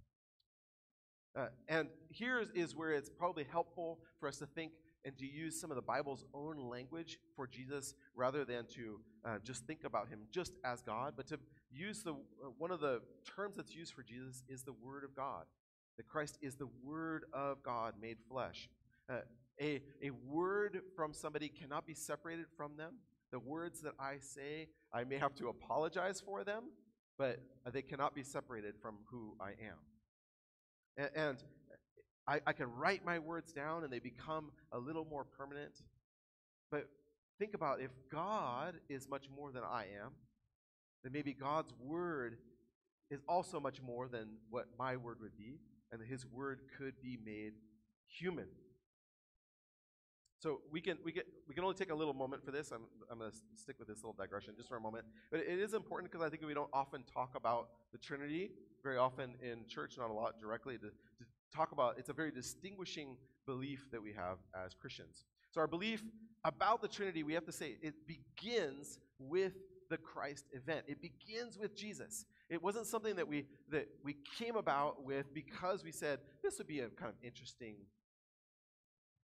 Uh, 1.36 1.48
and 1.68 1.90
here 2.10 2.40
is- 2.40 2.52
is 2.52 2.76
where 2.76 2.92
it's 2.92 3.10
probably 3.10 3.44
helpful 3.46 4.00
for 4.20 4.28
us 4.28 4.38
to 4.40 4.46
think 4.46 4.74
and 5.06 5.18
to 5.18 5.26
use 5.26 5.60
some 5.60 5.72
of 5.72 5.76
the 5.76 5.82
Bible's 5.82 6.26
own 6.34 6.58
language 6.70 7.20
for 7.36 7.48
Jesus 7.48 7.94
rather 8.16 8.46
than 8.46 8.66
to 8.76 9.00
uh, 9.26 9.38
just 9.44 9.66
think 9.66 9.84
about 9.84 10.08
him 10.10 10.20
just 10.32 10.54
as 10.64 10.82
God, 10.82 11.14
but 11.18 11.28
to 11.28 11.40
use 11.72 12.04
the 12.04 12.14
uh, 12.14 12.16
one 12.58 12.72
of 12.72 12.80
the 12.80 13.02
terms 13.36 13.58
that's 13.58 13.76
used 13.76 13.94
for 13.94 14.04
Jesus 14.04 14.44
is 14.48 14.64
the 14.64 14.74
Word 14.74 15.04
of 15.04 15.16
God. 15.16 15.44
That 15.98 16.08
Christ 16.08 16.38
is 16.42 16.56
the 16.56 16.70
Word 16.84 17.26
of 17.34 17.62
God 17.64 17.94
made 18.02 18.18
flesh. 18.30 18.70
Uh, 19.10 19.20
a, 19.62 19.82
a 20.02 20.10
word 20.28 20.80
from 20.96 21.14
somebody 21.14 21.48
cannot 21.48 21.86
be 21.86 21.94
separated 21.94 22.46
from 22.58 22.76
them. 22.78 22.94
The 23.32 23.40
words 23.40 23.82
that 23.82 23.94
I 24.00 24.16
say, 24.20 24.70
I 24.94 25.04
may 25.04 25.18
have 25.18 25.36
to 25.36 25.48
apologize 25.50 26.22
for 26.22 26.44
them, 26.44 26.64
but 27.18 27.40
they 27.72 27.82
cannot 27.82 28.16
be 28.16 28.24
separated 28.24 28.74
from 28.82 28.96
who 29.12 29.36
I 29.40 29.50
am. 29.50 29.78
A- 30.98 31.18
And 31.18 31.38
I, 32.28 32.40
I 32.48 32.54
can 32.54 32.72
write 32.72 33.06
my 33.06 33.20
words 33.20 33.52
down 33.52 33.84
and 33.84 33.92
they 33.92 34.00
become 34.00 34.52
a 34.72 34.80
little 34.80 35.06
more 35.06 35.26
permanent. 35.26 35.82
But 36.72 36.88
think 37.38 37.54
about 37.54 37.82
if 37.82 37.92
God 38.12 38.76
is 38.90 39.10
much 39.10 39.26
more 39.36 39.52
than 39.52 39.64
I 39.64 39.86
am, 40.04 40.12
then 41.04 41.12
maybe 41.12 41.34
God's 41.34 41.74
word 41.80 42.38
is 43.12 43.22
also 43.28 43.60
much 43.60 43.82
more 43.82 44.08
than 44.08 44.38
what 44.50 44.68
my 44.80 44.96
word 44.96 45.18
would 45.22 45.38
be, 45.38 45.60
and 45.92 46.02
his 46.02 46.26
word 46.26 46.62
could 46.78 46.94
be 47.02 47.20
made 47.24 47.54
human. 48.08 48.48
So 50.40 50.62
we 50.72 50.82
can 50.82 50.98
we 51.06 51.12
get 51.12 51.26
we 51.48 51.56
can 51.56 51.64
only 51.64 51.76
take 51.76 51.92
a 51.92 51.96
little 51.96 52.14
moment 52.14 52.44
for 52.44 52.52
this. 52.52 52.72
I'm 52.72 52.82
I'm 53.10 53.20
going 53.20 53.32
to 53.32 53.38
stick 53.56 53.78
with 53.80 53.88
this 53.88 53.98
little 53.98 54.16
digression 54.18 54.56
just 54.58 54.68
for 54.68 54.78
a 54.78 54.82
moment, 54.82 55.06
but 55.32 55.40
it 55.40 55.60
is 55.60 55.74
important 55.74 56.12
because 56.12 56.26
I 56.26 56.30
think 56.30 56.46
we 56.46 56.54
don't 56.54 56.70
often 56.74 57.04
talk 57.04 57.36
about 57.36 57.70
the 57.92 57.98
Trinity 57.98 58.52
very 58.84 58.98
often 58.98 59.36
in 59.42 59.66
church, 59.68 59.98
not 59.98 60.10
a 60.10 60.14
lot 60.14 60.42
directly. 60.42 60.78
Talk 61.54 61.72
about 61.72 61.96
it's 61.98 62.10
a 62.10 62.14
very 62.14 62.32
distinguishing 62.32 63.16
belief 63.46 63.90
that 63.92 64.02
we 64.02 64.14
have 64.14 64.38
as 64.56 64.74
Christians. 64.74 65.26
So 65.52 65.62
our 65.62 65.68
belief 65.68 66.04
about 66.46 66.82
the 66.82 66.88
Trinity, 66.88 67.24
we 67.24 67.34
have 67.34 67.46
to 67.46 67.52
say, 67.52 67.78
it 67.82 67.94
begins 68.08 69.00
with 69.20 69.54
the 69.90 69.98
Christ 69.98 70.46
event. 70.52 70.86
It 70.88 71.02
begins 71.02 71.58
with 71.58 71.76
Jesus. 71.76 72.26
It 72.50 72.62
wasn't 72.62 72.88
something 72.88 73.16
that 73.16 73.28
we 73.28 73.46
that 73.70 73.88
we 74.04 74.16
came 74.38 74.56
about 74.56 75.04
with 75.04 75.34
because 75.34 75.84
we 75.84 75.92
said 75.92 76.20
this 76.42 76.58
would 76.58 76.68
be 76.68 76.80
a 76.80 76.90
kind 76.90 77.10
of 77.10 77.16
interesting 77.22 77.76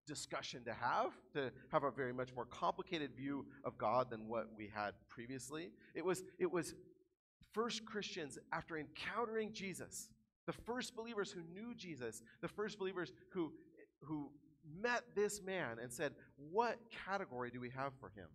discussion 0.05 0.63
to 0.65 0.73
have, 0.73 1.11
to 1.33 1.51
have 1.71 1.83
a 1.83 1.91
very 1.91 2.13
much 2.13 2.33
more 2.35 2.45
complicated 2.45 3.11
view 3.15 3.45
of 3.63 3.77
God 3.77 4.09
than 4.09 4.27
what 4.27 4.49
we 4.57 4.69
had 4.73 4.93
previously. 5.09 5.71
It 5.93 6.05
was, 6.05 6.23
it 6.39 6.51
was 6.51 6.75
first 7.53 7.85
Christians 7.85 8.37
after 8.53 8.77
encountering 8.77 9.53
Jesus, 9.53 10.09
the 10.45 10.53
first 10.53 10.95
believers 10.95 11.31
who 11.31 11.41
knew 11.53 11.73
Jesus, 11.75 12.21
the 12.41 12.47
first 12.47 12.77
believers 12.77 13.11
who, 13.29 13.51
who 14.01 14.31
met 14.81 15.03
this 15.15 15.41
man 15.41 15.77
and 15.81 15.91
said, 15.91 16.13
What 16.51 16.79
category 17.05 17.49
do 17.51 17.59
we 17.59 17.69
have 17.71 17.93
for 17.99 18.09
him? 18.09 18.27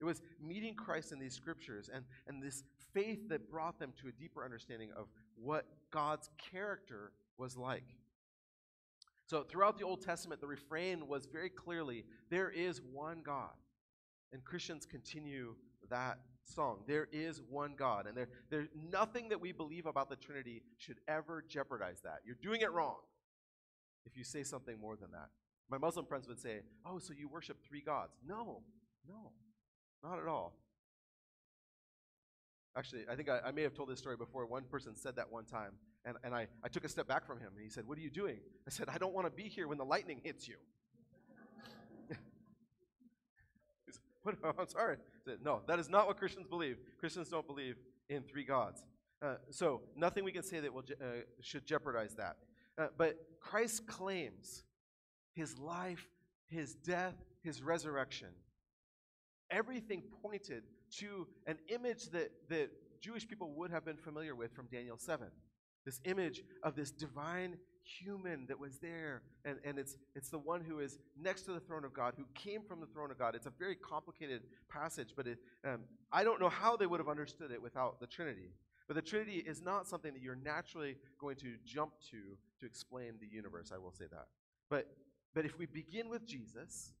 It 0.00 0.04
was 0.04 0.20
meeting 0.40 0.74
Christ 0.74 1.12
in 1.12 1.20
these 1.20 1.34
scriptures 1.34 1.88
and, 1.92 2.04
and 2.26 2.42
this 2.42 2.64
faith 2.92 3.28
that 3.28 3.48
brought 3.48 3.78
them 3.78 3.92
to 4.02 4.08
a 4.08 4.12
deeper 4.12 4.44
understanding 4.44 4.90
of 4.96 5.06
what 5.36 5.66
God's 5.92 6.28
character 6.50 7.12
was 7.38 7.56
like. 7.56 7.84
So, 9.26 9.44
throughout 9.44 9.78
the 9.78 9.84
Old 9.84 10.02
Testament, 10.02 10.40
the 10.40 10.46
refrain 10.46 11.06
was 11.06 11.26
very 11.26 11.48
clearly 11.48 12.04
there 12.30 12.50
is 12.50 12.80
one 12.92 13.22
God. 13.24 13.54
And 14.32 14.44
Christians 14.44 14.86
continue 14.86 15.54
that 15.88 16.18
song. 16.44 16.78
There 16.86 17.08
is 17.12 17.40
one 17.48 17.74
God. 17.76 18.06
And 18.06 18.16
there, 18.16 18.28
there's 18.50 18.68
nothing 18.90 19.28
that 19.30 19.40
we 19.40 19.52
believe 19.52 19.86
about 19.86 20.10
the 20.10 20.16
Trinity 20.16 20.62
should 20.78 20.98
ever 21.08 21.44
jeopardize 21.48 22.00
that. 22.04 22.20
You're 22.24 22.38
doing 22.40 22.60
it 22.60 22.72
wrong 22.72 22.96
if 24.04 24.16
you 24.16 24.24
say 24.24 24.42
something 24.42 24.80
more 24.80 24.96
than 24.96 25.10
that. 25.12 25.28
My 25.70 25.78
Muslim 25.78 26.06
friends 26.06 26.28
would 26.28 26.40
say, 26.40 26.60
Oh, 26.84 26.98
so 26.98 27.12
you 27.12 27.28
worship 27.28 27.58
three 27.66 27.80
gods. 27.80 28.18
No, 28.26 28.62
no, 29.08 29.30
not 30.02 30.18
at 30.18 30.26
all. 30.26 30.54
Actually, 32.76 33.02
I 33.10 33.16
think 33.16 33.28
I, 33.28 33.40
I 33.46 33.52
may 33.52 33.62
have 33.62 33.74
told 33.74 33.90
this 33.90 33.98
story 33.98 34.16
before. 34.16 34.46
One 34.46 34.64
person 34.64 34.96
said 34.96 35.16
that 35.16 35.30
one 35.30 35.44
time, 35.44 35.72
and, 36.04 36.16
and 36.24 36.34
I, 36.34 36.46
I 36.64 36.68
took 36.68 36.84
a 36.84 36.88
step 36.88 37.06
back 37.06 37.26
from 37.26 37.38
him, 37.38 37.50
and 37.54 37.62
he 37.62 37.68
said, 37.68 37.86
What 37.86 37.98
are 37.98 38.00
you 38.00 38.10
doing? 38.10 38.38
I 38.66 38.70
said, 38.70 38.88
I 38.88 38.98
don't 38.98 39.12
want 39.12 39.26
to 39.26 39.30
be 39.30 39.48
here 39.48 39.68
when 39.68 39.78
the 39.78 39.84
lightning 39.84 40.20
hits 40.22 40.48
you. 40.48 40.56
He 43.86 43.92
said, 43.92 44.02
what? 44.40 44.58
I'm 44.58 44.68
sorry. 44.68 44.96
No, 45.42 45.62
that 45.66 45.78
is 45.78 45.88
not 45.88 46.06
what 46.06 46.16
Christians 46.16 46.46
believe. 46.46 46.78
Christians 46.98 47.28
don't 47.28 47.46
believe 47.46 47.76
in 48.08 48.22
three 48.22 48.44
gods. 48.44 48.84
Uh, 49.20 49.36
so 49.50 49.82
nothing 49.96 50.24
we 50.24 50.32
can 50.32 50.42
say 50.42 50.60
that 50.60 50.72
will 50.72 50.82
je- 50.82 50.94
uh, 51.00 51.22
should 51.40 51.66
jeopardize 51.66 52.14
that. 52.14 52.36
Uh, 52.76 52.88
but 52.96 53.16
Christ 53.40 53.86
claims 53.86 54.64
his 55.34 55.58
life, 55.58 56.08
his 56.48 56.74
death, 56.74 57.14
his 57.42 57.62
resurrection. 57.62 58.28
Everything 59.50 60.02
pointed 60.22 60.64
to 60.98 61.26
an 61.46 61.58
image 61.68 62.10
that, 62.10 62.30
that 62.48 62.70
Jewish 63.00 63.26
people 63.26 63.52
would 63.56 63.70
have 63.70 63.84
been 63.84 63.96
familiar 63.96 64.34
with 64.34 64.54
from 64.54 64.66
Daniel 64.72 64.96
7. 64.98 65.28
This 65.84 66.00
image 66.04 66.42
of 66.62 66.76
this 66.76 66.90
divine 66.90 67.56
human 67.84 68.46
that 68.46 68.58
was 68.58 68.78
there, 68.78 69.22
and, 69.44 69.58
and 69.64 69.78
it's, 69.78 69.96
it's 70.14 70.28
the 70.28 70.38
one 70.38 70.60
who 70.60 70.78
is 70.78 70.98
next 71.20 71.42
to 71.42 71.52
the 71.52 71.60
throne 71.60 71.84
of 71.84 71.92
God, 71.92 72.14
who 72.16 72.24
came 72.34 72.62
from 72.62 72.80
the 72.80 72.86
throne 72.86 73.10
of 73.10 73.18
God. 73.18 73.34
It's 73.34 73.46
a 73.46 73.52
very 73.58 73.74
complicated 73.74 74.42
passage, 74.68 75.14
but 75.16 75.26
it, 75.26 75.38
um, 75.64 75.80
I 76.12 76.22
don't 76.22 76.40
know 76.40 76.48
how 76.48 76.76
they 76.76 76.86
would 76.86 77.00
have 77.00 77.08
understood 77.08 77.50
it 77.50 77.60
without 77.60 77.98
the 78.00 78.06
Trinity. 78.06 78.52
But 78.86 78.96
the 78.96 79.02
Trinity 79.02 79.38
is 79.38 79.62
not 79.62 79.88
something 79.88 80.12
that 80.12 80.22
you're 80.22 80.36
naturally 80.36 80.96
going 81.18 81.36
to 81.36 81.54
jump 81.64 81.92
to 82.10 82.36
to 82.60 82.66
explain 82.66 83.14
the 83.20 83.26
universe. 83.26 83.72
I 83.74 83.78
will 83.78 83.92
say 83.92 84.04
that. 84.10 84.26
But, 84.70 84.86
but 85.34 85.44
if 85.44 85.58
we 85.58 85.66
begin 85.66 86.08
with 86.08 86.26
Jesus, 86.26 86.92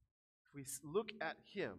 if 0.46 0.54
we 0.54 0.64
look 0.82 1.12
at 1.20 1.36
Him, 1.44 1.72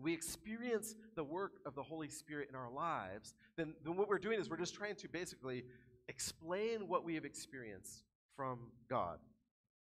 we 0.00 0.12
experience 0.12 0.94
the 1.16 1.24
work 1.24 1.60
of 1.66 1.74
the 1.74 1.82
Holy 1.82 2.08
Spirit 2.08 2.48
in 2.48 2.54
our 2.54 2.70
lives, 2.70 3.34
then, 3.56 3.74
then 3.84 3.96
what 3.96 4.08
we're 4.08 4.18
doing 4.18 4.40
is 4.40 4.48
we're 4.48 4.56
just 4.56 4.74
trying 4.74 4.94
to 4.96 5.08
basically 5.08 5.64
explain 6.08 6.88
what 6.88 7.04
we 7.04 7.14
have 7.14 7.24
experienced 7.24 8.04
from 8.36 8.58
God. 8.88 9.18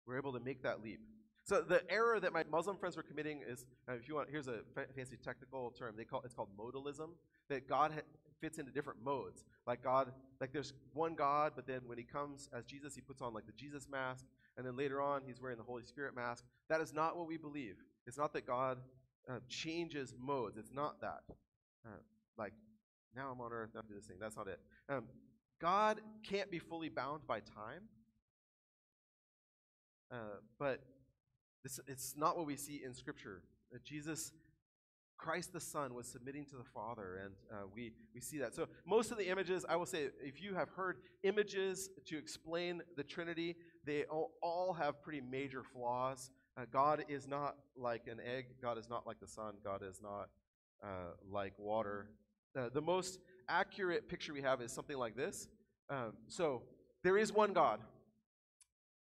We're 0.06 0.16
able 0.16 0.32
to 0.32 0.40
make 0.40 0.62
that 0.62 0.82
leap. 0.82 1.00
So 1.44 1.60
the 1.60 1.82
error 1.90 2.18
that 2.18 2.32
my 2.32 2.44
Muslim 2.50 2.76
friends 2.76 2.96
were 2.96 3.04
committing 3.04 3.42
is, 3.46 3.66
uh, 3.88 3.92
if 3.92 4.08
you 4.08 4.16
want, 4.16 4.28
here's 4.30 4.48
a 4.48 4.60
fancy 4.96 5.16
technical 5.16 5.70
term. 5.70 5.94
They 5.96 6.04
call 6.04 6.22
it's 6.24 6.34
called 6.34 6.48
modalism. 6.58 7.10
That 7.48 7.68
God 7.68 7.92
fits 8.40 8.58
into 8.58 8.72
different 8.72 9.04
modes. 9.04 9.44
Like 9.64 9.82
God, 9.82 10.12
like 10.40 10.52
there's 10.52 10.72
one 10.92 11.14
God, 11.14 11.52
but 11.54 11.66
then 11.66 11.82
when 11.86 11.98
He 11.98 12.04
comes 12.04 12.48
as 12.52 12.64
Jesus, 12.64 12.96
He 12.96 13.00
puts 13.00 13.22
on 13.22 13.32
like 13.32 13.46
the 13.46 13.52
Jesus 13.52 13.88
mask, 13.88 14.24
and 14.56 14.66
then 14.66 14.76
later 14.76 15.00
on 15.00 15.22
He's 15.24 15.40
wearing 15.40 15.56
the 15.56 15.62
Holy 15.62 15.84
Spirit 15.84 16.16
mask. 16.16 16.44
That 16.68 16.80
is 16.80 16.92
not 16.92 17.16
what 17.16 17.28
we 17.28 17.36
believe. 17.36 17.76
It's 18.08 18.18
not 18.18 18.32
that 18.32 18.46
God 18.46 18.78
uh, 19.30 19.38
changes 19.48 20.14
modes. 20.18 20.56
It's 20.56 20.72
not 20.72 21.00
that. 21.00 21.20
Uh, 21.84 21.98
like 22.38 22.52
now 23.14 23.30
I'm 23.32 23.40
on 23.40 23.52
earth, 23.52 23.70
now 23.74 23.80
I 23.80 23.88
do 23.88 23.94
this 23.94 24.06
thing. 24.06 24.18
That's 24.20 24.36
not 24.36 24.48
it. 24.48 24.60
Um, 24.88 25.04
God 25.60 26.00
can't 26.28 26.50
be 26.50 26.58
fully 26.58 26.88
bound 26.88 27.26
by 27.26 27.40
time. 27.40 27.88
Uh, 30.12 30.38
but 30.58 30.80
this, 31.62 31.80
it's 31.88 32.14
not 32.16 32.36
what 32.36 32.46
we 32.46 32.56
see 32.56 32.82
in 32.84 32.94
Scripture. 32.94 33.42
That 33.72 33.82
Jesus, 33.82 34.32
Christ 35.16 35.52
the 35.52 35.60
Son, 35.60 35.94
was 35.94 36.06
submitting 36.06 36.44
to 36.46 36.56
the 36.56 36.64
Father, 36.74 37.20
and 37.24 37.34
uh, 37.50 37.64
we, 37.74 37.92
we 38.14 38.20
see 38.20 38.38
that. 38.38 38.54
So, 38.54 38.66
most 38.86 39.10
of 39.10 39.18
the 39.18 39.28
images, 39.28 39.64
I 39.68 39.76
will 39.76 39.86
say, 39.86 40.10
if 40.22 40.40
you 40.40 40.54
have 40.54 40.68
heard 40.68 40.98
images 41.24 41.88
to 42.06 42.18
explain 42.18 42.82
the 42.96 43.02
Trinity, 43.02 43.56
they 43.84 44.04
all 44.04 44.76
have 44.78 45.02
pretty 45.02 45.20
major 45.20 45.62
flaws. 45.62 46.30
Uh, 46.56 46.64
God 46.70 47.04
is 47.08 47.28
not 47.28 47.56
like 47.76 48.06
an 48.06 48.18
egg, 48.20 48.46
God 48.62 48.78
is 48.78 48.88
not 48.88 49.06
like 49.06 49.20
the 49.20 49.26
sun, 49.26 49.54
God 49.62 49.82
is 49.82 50.00
not 50.02 50.28
uh, 50.82 51.12
like 51.30 51.52
water. 51.58 52.08
Uh, 52.58 52.70
the 52.72 52.80
most 52.80 53.18
accurate 53.48 54.08
picture 54.08 54.32
we 54.32 54.40
have 54.40 54.62
is 54.62 54.72
something 54.72 54.96
like 54.96 55.16
this. 55.16 55.48
Um, 55.90 56.14
so, 56.28 56.62
there 57.04 57.18
is 57.18 57.32
one 57.32 57.52
God. 57.52 57.80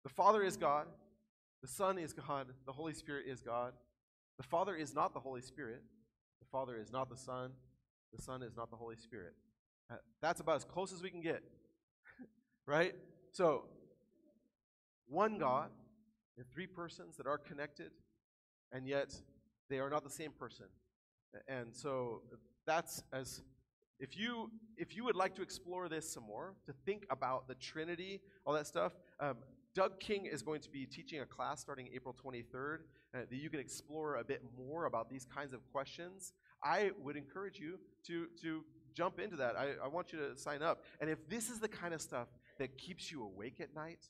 The 0.05 0.09
Father 0.09 0.43
is 0.43 0.57
God, 0.57 0.87
the 1.61 1.69
Son 1.69 1.99
is 1.99 2.13
God, 2.13 2.47
the 2.67 2.73
Holy 2.73 2.95
Spirit 2.95 3.27
is 3.27 3.43
God. 3.43 3.73
The 4.39 4.45
Father 4.45 4.75
is 4.75 4.95
not 4.95 5.13
the 5.13 5.21
Holy 5.21 5.43
Spirit, 5.43 5.83
the 6.41 6.47
Father 6.51 6.79
is 6.79 6.93
not 6.93 7.11
the 7.11 7.17
Son, 7.17 7.51
the 8.15 8.23
Son 8.23 8.43
is 8.43 8.57
not 8.57 8.71
the 8.71 8.77
Holy 8.77 8.97
Spirit. 8.97 9.35
Uh, 9.91 9.97
that's 10.23 10.41
about 10.41 10.57
as 10.57 10.65
close 10.65 10.93
as 10.93 11.03
we 11.03 11.11
can 11.11 11.21
get. 11.21 11.43
right? 12.67 12.95
So, 13.33 13.65
one 15.09 15.39
God 15.39 15.71
and 16.37 16.47
three 16.53 16.67
persons 16.67 17.17
that 17.17 17.27
are 17.27 17.39
connected, 17.39 17.91
and 18.73 18.87
yet 18.87 19.15
they 19.69 19.79
are 19.79 19.91
not 19.91 20.05
the 20.05 20.11
same 20.11 20.33
person. 20.33 20.67
And 21.49 21.75
so 21.75 22.23
that's 22.67 23.03
as 23.13 23.43
if 23.99 24.17
you 24.17 24.51
if 24.77 24.97
you 24.97 25.05
would 25.05 25.17
like 25.17 25.35
to 25.37 25.43
explore 25.43 25.89
this 25.89 26.11
some 26.11 26.25
more, 26.25 26.55
to 26.67 26.73
think 26.87 27.05
about 27.11 27.47
the 27.49 27.55
Trinity, 27.55 28.21
all 28.45 28.55
that 28.55 28.67
stuff, 28.67 28.93
um, 29.21 29.37
Doug 29.75 30.01
King 30.01 30.27
is 30.27 30.43
going 30.43 30.61
to 30.61 30.71
be 30.71 30.85
teaching 30.85 31.21
a 31.21 31.27
class 31.27 31.61
starting 31.61 31.89
April 31.95 32.15
23rd 32.15 32.79
uh, 33.15 33.19
that 33.31 33.37
you 33.37 33.49
can 33.49 33.61
explore 33.61 34.17
a 34.17 34.25
bit 34.25 34.43
more 34.57 34.87
about 34.87 35.09
these 35.09 35.25
kinds 35.25 35.53
of 35.53 35.61
questions. 35.71 36.33
I 36.63 36.91
would 37.03 37.17
encourage 37.17 37.59
you 37.59 37.79
to, 38.07 38.27
to 38.43 38.65
jump 38.95 39.21
into 39.21 39.37
that. 39.37 39.57
I, 39.57 39.75
I 39.85 39.89
want 39.89 40.13
you 40.13 40.19
to 40.19 40.37
sign 40.37 40.63
up. 40.63 40.83
And 41.01 41.09
if 41.09 41.29
this 41.29 41.51
is 41.51 41.61
the 41.61 41.69
kind 41.69 41.95
of 41.95 42.01
stuff 42.01 42.29
that 42.59 42.77
keeps 42.79 43.13
you 43.13 43.23
awake 43.23 43.61
at 43.61 43.75
night, 43.75 44.09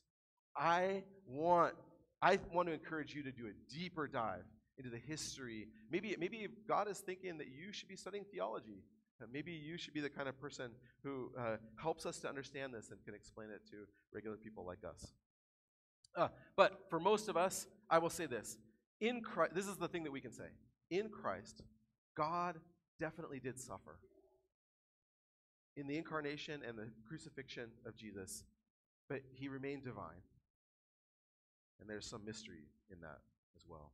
I 0.55 1.03
want, 1.27 1.75
I 2.21 2.39
want 2.53 2.67
to 2.67 2.73
encourage 2.73 3.13
you 3.13 3.23
to 3.23 3.31
do 3.31 3.47
a 3.47 3.73
deeper 3.73 4.07
dive 4.07 4.45
into 4.77 4.89
the 4.89 4.97
history. 4.97 5.67
Maybe, 5.89 6.15
maybe 6.19 6.47
God 6.67 6.89
is 6.89 6.99
thinking 6.99 7.37
that 7.37 7.47
you 7.47 7.71
should 7.71 7.87
be 7.87 7.95
studying 7.95 8.25
theology. 8.31 8.83
Uh, 9.21 9.25
maybe 9.31 9.51
you 9.51 9.77
should 9.77 9.93
be 9.93 10.01
the 10.01 10.09
kind 10.09 10.27
of 10.29 10.39
person 10.39 10.71
who 11.03 11.31
uh, 11.37 11.57
helps 11.81 12.05
us 12.05 12.19
to 12.19 12.29
understand 12.29 12.73
this 12.73 12.89
and 12.89 13.03
can 13.05 13.13
explain 13.13 13.49
it 13.49 13.61
to 13.69 13.87
regular 14.13 14.37
people 14.37 14.65
like 14.65 14.79
us. 14.87 15.13
Uh, 16.15 16.27
but 16.55 16.85
for 16.89 16.99
most 16.99 17.29
of 17.29 17.37
us, 17.37 17.67
I 17.89 17.99
will 17.99 18.09
say 18.09 18.25
this. 18.25 18.57
In 18.99 19.21
Christ, 19.21 19.55
this 19.55 19.67
is 19.67 19.77
the 19.77 19.87
thing 19.87 20.03
that 20.03 20.11
we 20.11 20.21
can 20.21 20.31
say. 20.31 20.49
In 20.89 21.09
Christ, 21.09 21.63
God 22.15 22.57
definitely 22.99 23.39
did 23.39 23.59
suffer. 23.59 23.97
In 25.77 25.87
the 25.87 25.97
incarnation 25.97 26.61
and 26.67 26.77
the 26.77 26.89
crucifixion 27.07 27.69
of 27.85 27.95
Jesus, 27.95 28.43
but 29.09 29.21
he 29.33 29.47
remained 29.47 29.83
divine. 29.83 30.21
And 31.81 31.89
there's 31.89 32.05
some 32.05 32.23
mystery 32.23 32.69
in 32.91 33.01
that 33.01 33.19
as 33.57 33.63
well. 33.67 33.91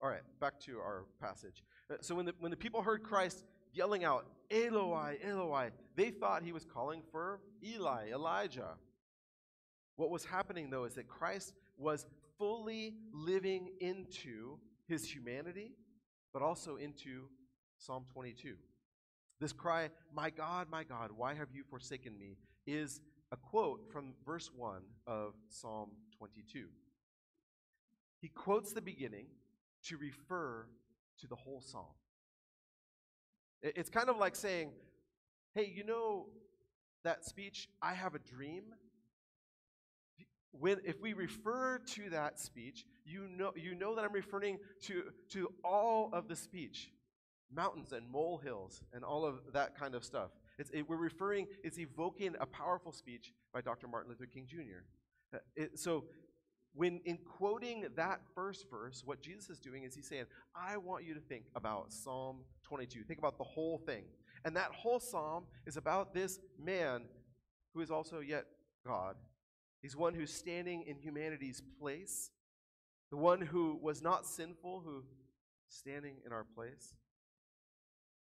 All 0.00 0.08
right, 0.08 0.22
back 0.40 0.58
to 0.60 0.78
our 0.78 1.04
passage. 1.20 1.62
Uh, 1.90 1.96
so 2.00 2.14
when 2.14 2.26
the, 2.26 2.34
when 2.40 2.50
the 2.50 2.56
people 2.56 2.82
heard 2.82 3.02
Christ 3.02 3.44
yelling 3.72 4.04
out, 4.04 4.26
Eloi, 4.50 5.18
Eloi, 5.24 5.70
they 5.96 6.10
thought 6.10 6.42
he 6.42 6.52
was 6.52 6.64
calling 6.64 7.02
for 7.10 7.40
Eli, 7.64 8.10
Elijah. 8.10 8.74
What 9.96 10.10
was 10.10 10.24
happening, 10.24 10.70
though, 10.70 10.84
is 10.84 10.94
that 10.94 11.08
Christ 11.08 11.52
was 11.76 12.06
fully 12.38 12.94
living 13.12 13.70
into 13.80 14.58
his 14.88 15.08
humanity, 15.08 15.72
but 16.32 16.42
also 16.42 16.76
into 16.76 17.26
Psalm 17.78 18.04
22. 18.12 18.54
This 19.40 19.52
cry, 19.52 19.90
My 20.14 20.30
God, 20.30 20.68
my 20.70 20.84
God, 20.84 21.10
why 21.14 21.34
have 21.34 21.48
you 21.52 21.62
forsaken 21.68 22.18
me? 22.18 22.36
is 22.66 23.00
a 23.32 23.36
quote 23.36 23.90
from 23.90 24.12
verse 24.24 24.50
1 24.54 24.82
of 25.06 25.34
Psalm 25.48 25.90
22. 26.18 26.66
He 28.20 28.28
quotes 28.28 28.72
the 28.72 28.82
beginning 28.82 29.26
to 29.86 29.96
refer 29.96 30.66
to 31.20 31.26
the 31.26 31.34
whole 31.34 31.60
psalm. 31.60 31.86
It's 33.62 33.90
kind 33.90 34.08
of 34.08 34.18
like 34.18 34.36
saying, 34.36 34.70
Hey, 35.54 35.72
you 35.74 35.84
know 35.84 36.26
that 37.04 37.24
speech, 37.24 37.68
I 37.82 37.94
have 37.94 38.14
a 38.14 38.18
dream? 38.18 38.62
when 40.52 40.78
if 40.84 41.00
we 41.00 41.14
refer 41.14 41.78
to 41.78 42.10
that 42.10 42.38
speech, 42.38 42.84
you 43.04 43.26
know 43.36 43.52
you 43.56 43.74
know 43.74 43.94
that 43.94 44.04
I'm 44.04 44.12
referring 44.12 44.58
to 44.82 45.04
to 45.30 45.52
all 45.64 46.10
of 46.12 46.28
the 46.28 46.36
speech, 46.36 46.90
mountains 47.52 47.92
and 47.92 48.08
molehills 48.10 48.82
and 48.92 49.02
all 49.02 49.24
of 49.24 49.40
that 49.52 49.78
kind 49.78 49.94
of 49.94 50.04
stuff. 50.04 50.30
It's, 50.58 50.70
it, 50.70 50.88
we're 50.88 50.96
referring, 50.96 51.46
it's 51.62 51.78
evoking 51.78 52.34
a 52.40 52.46
powerful 52.46 52.92
speech 52.92 53.32
by 53.52 53.60
Dr. 53.60 53.88
Martin 53.88 54.10
Luther 54.10 54.26
King 54.26 54.46
Jr. 54.48 54.84
Uh, 55.34 55.38
it, 55.56 55.78
so, 55.78 56.04
when 56.74 57.00
in 57.04 57.18
quoting 57.18 57.84
that 57.96 58.20
first 58.34 58.70
verse, 58.70 59.02
what 59.04 59.20
Jesus 59.20 59.50
is 59.50 59.58
doing 59.58 59.82
is 59.84 59.94
he's 59.94 60.08
saying, 60.08 60.24
I 60.56 60.78
want 60.78 61.04
you 61.04 61.12
to 61.12 61.20
think 61.20 61.44
about 61.54 61.92
Psalm 61.92 62.38
22. 62.62 63.02
Think 63.02 63.18
about 63.18 63.36
the 63.36 63.44
whole 63.44 63.76
thing. 63.84 64.04
And 64.46 64.56
that 64.56 64.70
whole 64.72 64.98
psalm 64.98 65.44
is 65.66 65.76
about 65.76 66.14
this 66.14 66.40
man 66.58 67.02
who 67.74 67.82
is 67.82 67.90
also 67.90 68.20
yet 68.20 68.46
God 68.86 69.16
He's 69.82 69.96
one 69.96 70.14
who's 70.14 70.32
standing 70.32 70.84
in 70.86 70.96
humanity's 70.96 71.60
place, 71.80 72.30
the 73.10 73.16
one 73.16 73.40
who 73.40 73.78
was 73.82 74.00
not 74.00 74.26
sinful, 74.26 74.82
who 74.84 75.02
standing 75.68 76.18
in 76.24 76.32
our 76.32 76.44
place. 76.44 76.94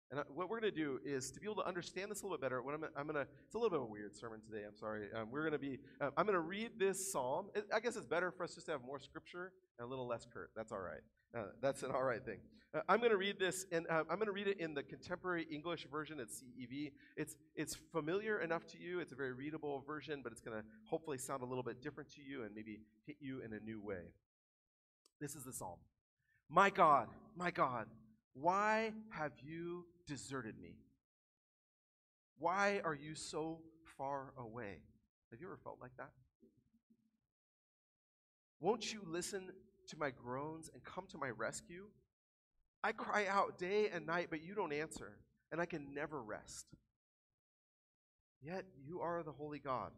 And 0.10 0.22
what 0.34 0.50
we're 0.50 0.62
going 0.62 0.74
to 0.74 0.78
do 0.78 1.00
is 1.04 1.32
to 1.32 1.39
be 1.39 1.48
able 1.48 1.62
to 1.62 1.67
understand 1.67 2.10
this 2.10 2.22
a 2.22 2.24
little 2.24 2.38
bit 2.38 2.41
better. 2.43 2.62
What 2.62 2.76
I'm, 2.76 2.84
I'm 2.96 3.08
going 3.08 3.15
to, 3.15 3.30
it's 3.46 3.56
a 3.56 3.58
little 3.58 3.70
bit 3.70 3.80
of 3.80 3.84
a 3.84 3.91
weird 3.91 4.15
sermon 4.15 4.39
today. 4.39 4.63
I'm 4.65 4.76
sorry. 4.78 5.08
Um, 5.13 5.30
we're 5.32 5.41
going 5.41 5.52
to 5.52 5.60
be, 5.60 5.80
um, 6.00 6.12
I'm 6.15 6.26
going 6.26 6.36
to 6.36 6.39
read 6.39 6.72
this 6.80 7.12
psalm. 7.12 7.48
It, 7.54 7.65
I 7.74 7.82
guess 7.82 7.98
it's 7.98 8.06
better 8.06 8.32
for 8.32 8.46
us 8.46 8.56
just 8.56 8.67
to 8.67 8.72
have 8.72 8.82
more 8.86 9.00
scripture 9.00 9.52
and 9.78 9.86
a 9.86 9.89
little 9.89 10.08
less 10.08 10.26
Kurt. 10.32 10.52
That's 10.56 10.72
all 10.72 10.80
right. 10.80 11.02
Uh, 11.38 11.48
that's 11.62 11.84
an 11.84 11.91
all 11.96 12.04
right 12.04 12.24
thing. 12.24 12.39
Uh, 12.74 12.82
I'm 12.88 13.00
going 13.00 13.12
to 13.12 13.17
read 13.17 13.38
this, 13.38 13.65
and 13.72 13.86
uh, 13.89 14.04
I'm 14.10 14.17
going 14.17 14.28
to 14.28 14.32
read 14.32 14.48
it 14.48 14.60
in 14.60 14.74
the 14.74 14.84
contemporary 14.84 15.46
English 15.52 15.88
version. 15.91 16.20
It's 16.20 16.41
CEV. 16.41 16.91
It's 17.15 17.36
it's 17.56 17.78
familiar 17.91 18.39
enough 18.39 18.65
to 18.67 18.78
you. 18.78 19.00
It's 19.00 19.13
a 19.13 19.15
very 19.15 19.34
readable 19.34 19.84
version, 19.88 20.22
but 20.22 20.32
it's 20.32 20.41
going 20.41 20.58
to 20.58 20.63
hopefully 20.89 21.17
sound 21.17 21.43
a 21.43 21.46
little 21.46 21.63
bit 21.63 21.82
different 21.82 22.10
to 22.15 22.22
you 22.22 22.43
and 22.43 22.54
maybe 22.54 22.80
hit 23.06 23.17
you 23.20 23.41
in 23.41 23.54
a 23.54 23.60
new 23.60 23.82
way. 23.82 24.12
This 25.20 25.36
is 25.36 25.43
the 25.43 25.54
psalm. 25.54 25.78
My 26.50 26.70
God, 26.70 27.08
my 27.36 27.52
God, 27.52 27.88
why 28.39 28.91
have 29.10 29.32
you 29.43 29.86
deserted 30.06 30.60
me? 30.62 30.76
Why 32.39 32.82
are 32.84 32.93
you 32.93 33.15
so 33.15 33.60
far 33.97 34.34
away? 34.38 34.78
Have 35.32 35.41
you 35.41 35.47
ever 35.47 35.58
felt 35.58 35.78
like 35.82 35.95
that? 35.97 36.12
Won't 38.60 38.93
you 38.93 39.02
listen 39.06 39.50
to 39.88 39.97
my 39.97 40.12
groans 40.12 40.69
and 40.73 40.84
come 40.84 41.06
to 41.12 41.17
my 41.17 41.30
rescue? 41.30 41.86
I 42.84 42.91
cry 42.91 43.26
out 43.28 43.58
day 43.58 43.89
and 43.91 44.06
night, 44.06 44.28
but 44.30 44.43
you 44.43 44.54
don't 44.54 44.73
answer, 44.73 45.17
and 45.52 45.60
I 45.60 45.65
can 45.65 45.93
never 45.93 46.21
rest. 46.21 46.67
Yet 48.41 48.65
you 48.86 49.02
are 49.02 49.23
the 49.23 49.32
holy 49.32 49.60
God, 49.60 49.91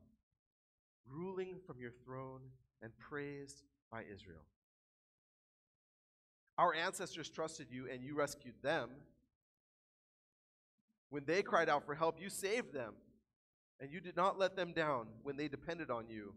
ruling 1.06 1.58
from 1.68 1.80
your 1.80 1.92
throne 2.06 2.42
and 2.82 2.98
praised 2.98 3.64
by 3.92 4.04
Israel. 4.04 4.46
Our 6.60 6.76
ancestors 6.76 7.30
trusted 7.30 7.68
you, 7.72 7.88
and 7.90 8.04
you 8.04 8.16
rescued 8.16 8.56
them. 8.62 8.90
When 11.10 11.24
they 11.24 11.42
cried 11.42 11.70
out 11.70 11.86
for 11.86 11.96
help, 11.96 12.22
you 12.22 12.30
saved 12.30 12.74
them, 12.74 12.96
and 13.80 13.90
you 13.90 14.02
did 14.02 14.18
not 14.18 14.38
let 14.38 14.58
them 14.58 14.74
down 14.74 15.08
when 15.24 15.38
they 15.38 15.48
depended 15.48 15.90
on 15.90 16.10
you. 16.10 16.34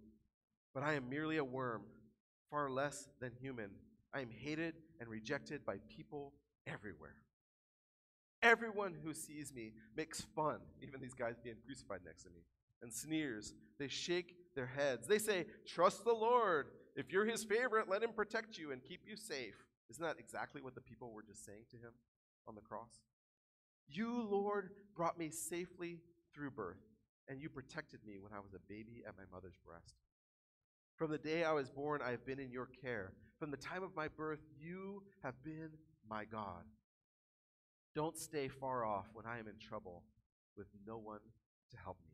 But 0.74 0.84
I 0.84 0.94
am 0.94 1.10
merely 1.10 1.38
a 1.38 1.44
worm, 1.44 1.82
far 2.52 2.70
less 2.70 3.08
than 3.20 3.32
human. 3.40 3.70
I 4.14 4.20
am 4.20 4.30
hated 4.30 4.74
and 5.00 5.08
rejected 5.08 5.66
by 5.66 5.78
people 5.88 6.34
everywhere. 6.68 7.16
Everyone 8.44 8.94
who 9.02 9.14
sees 9.14 9.52
me 9.52 9.72
makes 9.96 10.20
fun, 10.36 10.58
even 10.80 11.00
these 11.00 11.14
guys 11.14 11.34
being 11.42 11.56
crucified 11.66 12.02
next 12.06 12.22
to 12.22 12.30
me, 12.30 12.42
and 12.80 12.92
sneers. 12.92 13.54
They 13.76 13.88
shake 13.88 14.36
their 14.54 14.66
heads. 14.66 15.08
They 15.08 15.18
say, 15.18 15.46
Trust 15.66 16.04
the 16.04 16.12
Lord. 16.12 16.68
If 16.94 17.10
you're 17.10 17.24
his 17.24 17.42
favorite, 17.42 17.88
let 17.88 18.04
him 18.04 18.12
protect 18.12 18.56
you 18.56 18.70
and 18.70 18.84
keep 18.84 19.00
you 19.04 19.16
safe. 19.16 19.56
Isn't 19.92 20.04
that 20.06 20.18
exactly 20.18 20.62
what 20.62 20.74
the 20.74 20.80
people 20.80 21.10
were 21.12 21.22
just 21.22 21.44
saying 21.44 21.64
to 21.70 21.76
him 21.76 21.92
on 22.48 22.54
the 22.54 22.62
cross? 22.62 23.02
You, 23.86 24.22
Lord, 24.22 24.70
brought 24.96 25.18
me 25.18 25.28
safely 25.28 25.98
through 26.34 26.52
birth, 26.52 26.80
and 27.28 27.38
you 27.38 27.50
protected 27.50 28.00
me 28.06 28.18
when 28.18 28.32
I 28.32 28.40
was 28.40 28.54
a 28.54 28.72
baby 28.72 29.02
at 29.06 29.18
my 29.18 29.24
mother's 29.30 29.58
breast. 29.66 29.96
From 30.96 31.10
the 31.10 31.18
day 31.18 31.44
I 31.44 31.52
was 31.52 31.68
born, 31.68 32.00
I 32.02 32.10
have 32.10 32.24
been 32.24 32.38
in 32.38 32.50
your 32.50 32.70
care. 32.80 33.12
From 33.38 33.50
the 33.50 33.58
time 33.58 33.82
of 33.82 33.94
my 33.94 34.08
birth, 34.08 34.40
you 34.58 35.02
have 35.22 35.34
been 35.44 35.68
my 36.08 36.24
God. 36.24 36.64
Don't 37.94 38.16
stay 38.16 38.48
far 38.48 38.86
off 38.86 39.08
when 39.12 39.26
I 39.26 39.40
am 39.40 39.46
in 39.46 39.58
trouble 39.58 40.04
with 40.56 40.68
no 40.86 40.96
one 40.96 41.20
to 41.72 41.76
help 41.76 41.98
me. 42.02 42.12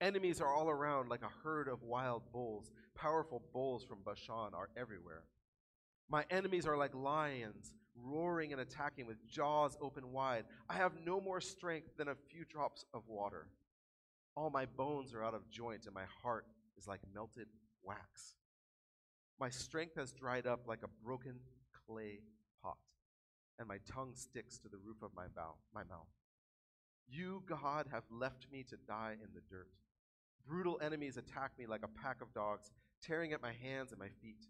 Enemies 0.00 0.40
are 0.40 0.54
all 0.54 0.70
around 0.70 1.10
like 1.10 1.22
a 1.22 1.44
herd 1.44 1.68
of 1.68 1.82
wild 1.82 2.22
bulls. 2.32 2.70
Powerful 2.94 3.42
bulls 3.52 3.84
from 3.84 3.98
Bashan 4.06 4.54
are 4.54 4.70
everywhere. 4.74 5.24
My 6.08 6.24
enemies 6.30 6.66
are 6.66 6.76
like 6.76 6.94
lions, 6.94 7.74
roaring 7.94 8.52
and 8.52 8.60
attacking 8.60 9.06
with 9.06 9.26
jaws 9.28 9.76
open 9.80 10.12
wide. 10.12 10.44
I 10.68 10.74
have 10.74 10.92
no 11.04 11.20
more 11.20 11.40
strength 11.40 11.96
than 11.96 12.08
a 12.08 12.14
few 12.14 12.44
drops 12.44 12.84
of 12.94 13.02
water. 13.08 13.48
All 14.36 14.50
my 14.50 14.66
bones 14.66 15.12
are 15.14 15.24
out 15.24 15.34
of 15.34 15.50
joint, 15.50 15.84
and 15.86 15.94
my 15.94 16.04
heart 16.22 16.46
is 16.78 16.86
like 16.86 17.00
melted 17.12 17.48
wax. 17.82 18.36
My 19.40 19.50
strength 19.50 19.96
has 19.96 20.12
dried 20.12 20.46
up 20.46 20.66
like 20.66 20.82
a 20.82 21.04
broken 21.04 21.34
clay 21.86 22.20
pot, 22.62 22.78
and 23.58 23.68
my 23.68 23.78
tongue 23.92 24.12
sticks 24.14 24.58
to 24.60 24.68
the 24.68 24.78
roof 24.78 25.02
of 25.02 25.10
my, 25.14 25.26
bow, 25.34 25.54
my 25.74 25.84
mouth. 25.84 26.08
You, 27.08 27.42
God, 27.46 27.86
have 27.90 28.04
left 28.10 28.46
me 28.52 28.64
to 28.68 28.76
die 28.86 29.16
in 29.22 29.30
the 29.34 29.40
dirt. 29.48 29.68
Brutal 30.46 30.78
enemies 30.82 31.16
attack 31.16 31.52
me 31.58 31.66
like 31.66 31.82
a 31.82 32.02
pack 32.02 32.20
of 32.22 32.32
dogs, 32.32 32.70
tearing 33.02 33.32
at 33.32 33.42
my 33.42 33.52
hands 33.52 33.92
and 33.92 33.98
my 33.98 34.08
feet. 34.22 34.46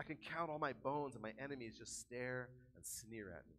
I 0.00 0.02
can 0.02 0.16
count 0.16 0.50
all 0.50 0.58
my 0.58 0.72
bones, 0.72 1.14
and 1.14 1.22
my 1.22 1.34
enemies 1.38 1.76
just 1.76 2.00
stare 2.00 2.48
and 2.74 2.82
sneer 2.82 3.28
at 3.28 3.46
me. 3.46 3.56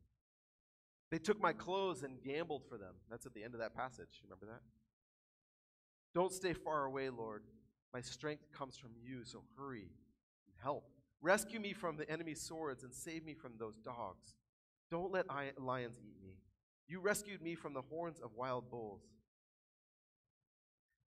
They 1.12 1.20
took 1.20 1.40
my 1.40 1.54
clothes 1.54 2.02
and 2.02 2.20
gambled 2.24 2.64
for 2.68 2.80
them. 2.80 2.96
That's 3.12 3.28
at 3.28 3.36
the 3.36 3.44
end 3.44 3.54
of 3.54 3.60
that 3.60 3.76
passage. 3.76 4.24
Remember 4.24 4.48
that? 4.48 4.62
Don't 6.16 6.34
stay 6.34 6.54
far 6.54 6.86
away, 6.86 7.12
Lord. 7.12 7.44
My 7.94 8.02
strength 8.02 8.52
comes 8.52 8.76
from 8.76 8.90
you, 9.00 9.24
so 9.24 9.44
hurry 9.56 9.92
and 10.48 10.56
help. 10.64 10.90
Rescue 11.22 11.60
me 11.60 11.74
from 11.74 11.96
the 11.96 12.10
enemy's 12.10 12.42
swords 12.42 12.82
and 12.84 12.92
save 12.92 13.24
me 13.24 13.36
from 13.36 13.52
those 13.60 13.78
dogs. 13.78 14.34
Don't 14.90 15.12
let 15.12 15.28
lions 15.60 16.00
eat 16.04 16.16
me. 16.24 16.38
You 16.88 17.02
rescued 17.02 17.44
me 17.44 17.54
from 17.54 17.76
the 17.76 17.84
horns 17.84 18.20
of 18.20 18.32
wild 18.36 18.72
bulls. 18.72 19.04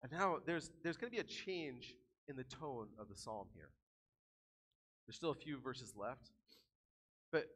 And 0.04 0.12
now 0.12 0.36
there's, 0.46 0.70
there's 0.84 0.96
going 0.96 1.10
to 1.10 1.16
be 1.16 1.20
a 1.20 1.24
change 1.24 1.96
in 2.28 2.36
the 2.36 2.44
tone 2.44 2.86
of 3.00 3.08
the 3.08 3.16
psalm 3.16 3.48
here. 3.52 3.70
There's 5.06 5.16
still 5.16 5.30
a 5.30 5.34
few 5.34 5.58
verses 5.58 5.92
left. 5.96 6.30
But 7.30 7.46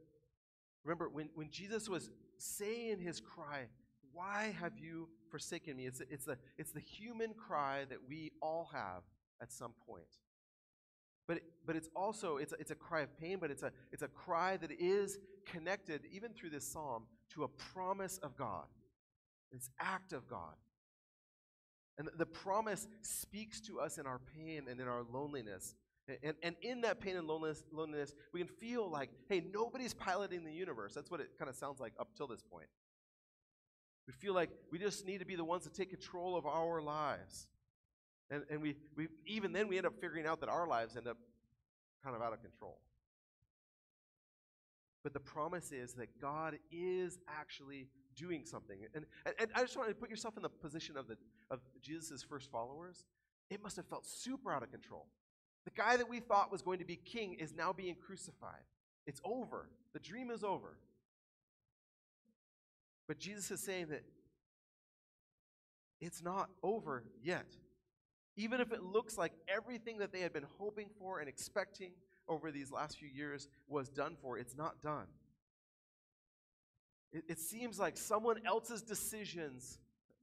remember, 0.84 1.08
when, 1.08 1.30
when 1.34 1.50
Jesus 1.50 1.88
was 1.88 2.11
saying 2.38 3.00
his 3.00 3.20
cry, 3.20 3.66
Why 4.12 4.54
have 4.61 4.72
you 4.78 5.08
forsaken 5.30 5.76
me? 5.76 5.87
It's, 5.87 6.00
it's, 6.11 6.24
the, 6.24 6.38
it's 6.56 6.72
the 6.72 6.80
human 6.80 7.34
cry 7.34 7.84
that 7.88 7.98
we 8.08 8.32
all 8.42 8.70
have 8.72 9.02
at 9.40 9.52
some 9.52 9.72
point. 9.87 10.18
But, 11.26 11.40
but 11.66 11.76
it's 11.76 11.88
also 11.94 12.38
it's 12.38 12.52
a, 12.52 12.56
it's 12.58 12.70
a 12.70 12.74
cry 12.74 13.02
of 13.02 13.16
pain, 13.18 13.38
but 13.38 13.50
it's 13.50 13.62
a, 13.62 13.70
it's 13.92 14.02
a 14.02 14.08
cry 14.08 14.56
that 14.56 14.72
is 14.72 15.18
connected, 15.44 16.02
even 16.11 16.32
through 16.32 16.50
this 16.50 16.66
psalm, 16.66 17.04
to 17.34 17.44
a 17.44 17.48
promise 17.48 18.18
of 18.18 18.37
God, 18.37 18.64
this 19.52 19.68
act 19.78 20.12
of 20.12 20.26
God. 20.26 20.54
And 21.98 22.08
the 22.16 22.26
promise 22.26 22.87
speaks 23.02 23.61
to 23.62 23.80
us 23.80 23.98
in 23.98 24.06
our 24.06 24.20
pain 24.34 24.62
and 24.70 24.80
in 24.80 24.88
our 24.88 25.02
loneliness. 25.12 25.74
And, 26.23 26.35
and 26.42 26.57
in 26.62 26.81
that 26.83 27.01
pain 27.01 27.16
and 27.16 27.27
loneliness, 27.27 27.62
loneliness, 27.71 28.14
we 28.33 28.40
can 28.40 28.49
feel 28.49 28.90
like, 28.90 29.11
hey, 29.29 29.42
nobody's 29.53 29.92
piloting 29.92 30.44
the 30.44 30.53
universe. 30.53 30.94
That's 30.94 31.11
what 31.11 31.21
it 31.21 31.31
kind 31.38 31.51
of 31.51 31.57
sounds 31.57 31.81
like 31.81 31.92
up 32.01 32.09
till 32.16 32.27
this 32.27 32.42
point. 32.42 32.68
We 34.07 34.14
feel 34.14 34.33
like 34.33 34.49
we 34.73 34.79
just 34.79 35.07
need 35.07 35.18
to 35.18 35.27
be 35.27 35.37
the 35.37 35.44
ones 35.44 35.64
to 35.64 35.71
take 35.71 35.90
control 35.90 36.37
of 36.37 36.47
our 36.47 36.81
lives. 36.81 37.47
And, 38.31 38.42
and 38.51 38.62
we, 38.62 38.77
we 38.97 39.09
even 39.27 39.53
then 39.53 39.68
we 39.68 39.77
end 39.77 39.87
up 39.87 40.01
figuring 40.01 40.27
out 40.27 40.40
that 40.40 40.49
our 40.49 40.66
lives 40.66 40.97
end 40.97 41.07
up 41.07 41.18
kind 42.03 42.16
of 42.16 42.23
out 42.23 42.33
of 42.33 42.40
control. 42.40 42.79
But 45.03 45.12
the 45.12 45.21
promise 45.21 45.73
is 45.73 45.94
that 45.94 46.21
God 46.21 46.59
is 46.71 47.18
actually 47.29 47.88
doing 48.16 48.44
something. 48.44 48.79
And, 48.94 49.05
and, 49.25 49.35
and 49.38 49.51
I 49.55 49.61
just 49.61 49.77
want 49.77 49.88
to 49.88 49.94
put 49.94 50.11
yourself 50.11 50.37
in 50.37 50.42
the 50.42 50.49
position 50.49 50.97
of, 50.97 51.07
the, 51.07 51.16
of 51.51 51.61
Jesus' 51.83 52.23
first 52.23 52.51
followers. 52.51 53.05
It 53.51 53.62
must 53.62 53.77
have 53.77 53.87
felt 53.87 54.07
super 54.07 54.53
out 54.53 54.62
of 54.62 54.71
control. 54.71 55.07
The 55.64 55.71
guy 55.71 55.97
that 55.97 56.09
we 56.09 56.21
thought 56.21 56.51
was 56.51 56.62
going 56.62 56.79
to 56.79 56.85
be 56.85 56.97
king 56.97 57.35
is 57.35 57.55
now 57.55 57.73
being 57.73 57.94
crucified. 57.94 58.62
It's 59.07 59.21
over. 59.25 59.68
The 59.92 59.99
dream 59.99 60.31
is 60.31 60.44
over. 60.44 60.79
But 63.07 63.18
Jesus 63.18 63.51
is 63.51 63.61
saying 63.61 63.88
that 63.88 64.03
it's 66.01 66.23
not 66.23 66.51
over 66.62 67.05
yet. 67.23 67.47
Even 68.37 68.61
if 68.61 68.73
it 68.73 68.83
looks 68.83 69.18
like 69.18 69.33
everything 69.49 69.99
that 69.99 70.12
they 70.12 70.21
had 70.21 70.33
been 70.33 70.47
hoping 70.59 70.88
for 70.99 71.18
and 71.18 71.29
expecting 71.29 71.90
over 72.29 72.53
these 72.53 72.71
last 72.71 72.99
few 72.99 73.09
years 73.09 73.49
was 73.66 73.88
done 73.88 74.16
for, 74.21 74.38
it's 74.38 74.57
not 74.57 74.81
done. 74.83 75.07
It, 77.12 77.25
it 77.29 77.38
seems 77.40 77.79
like 77.79 77.97
someone 77.97 78.37
else's 78.47 78.83
decisions, 78.83 79.79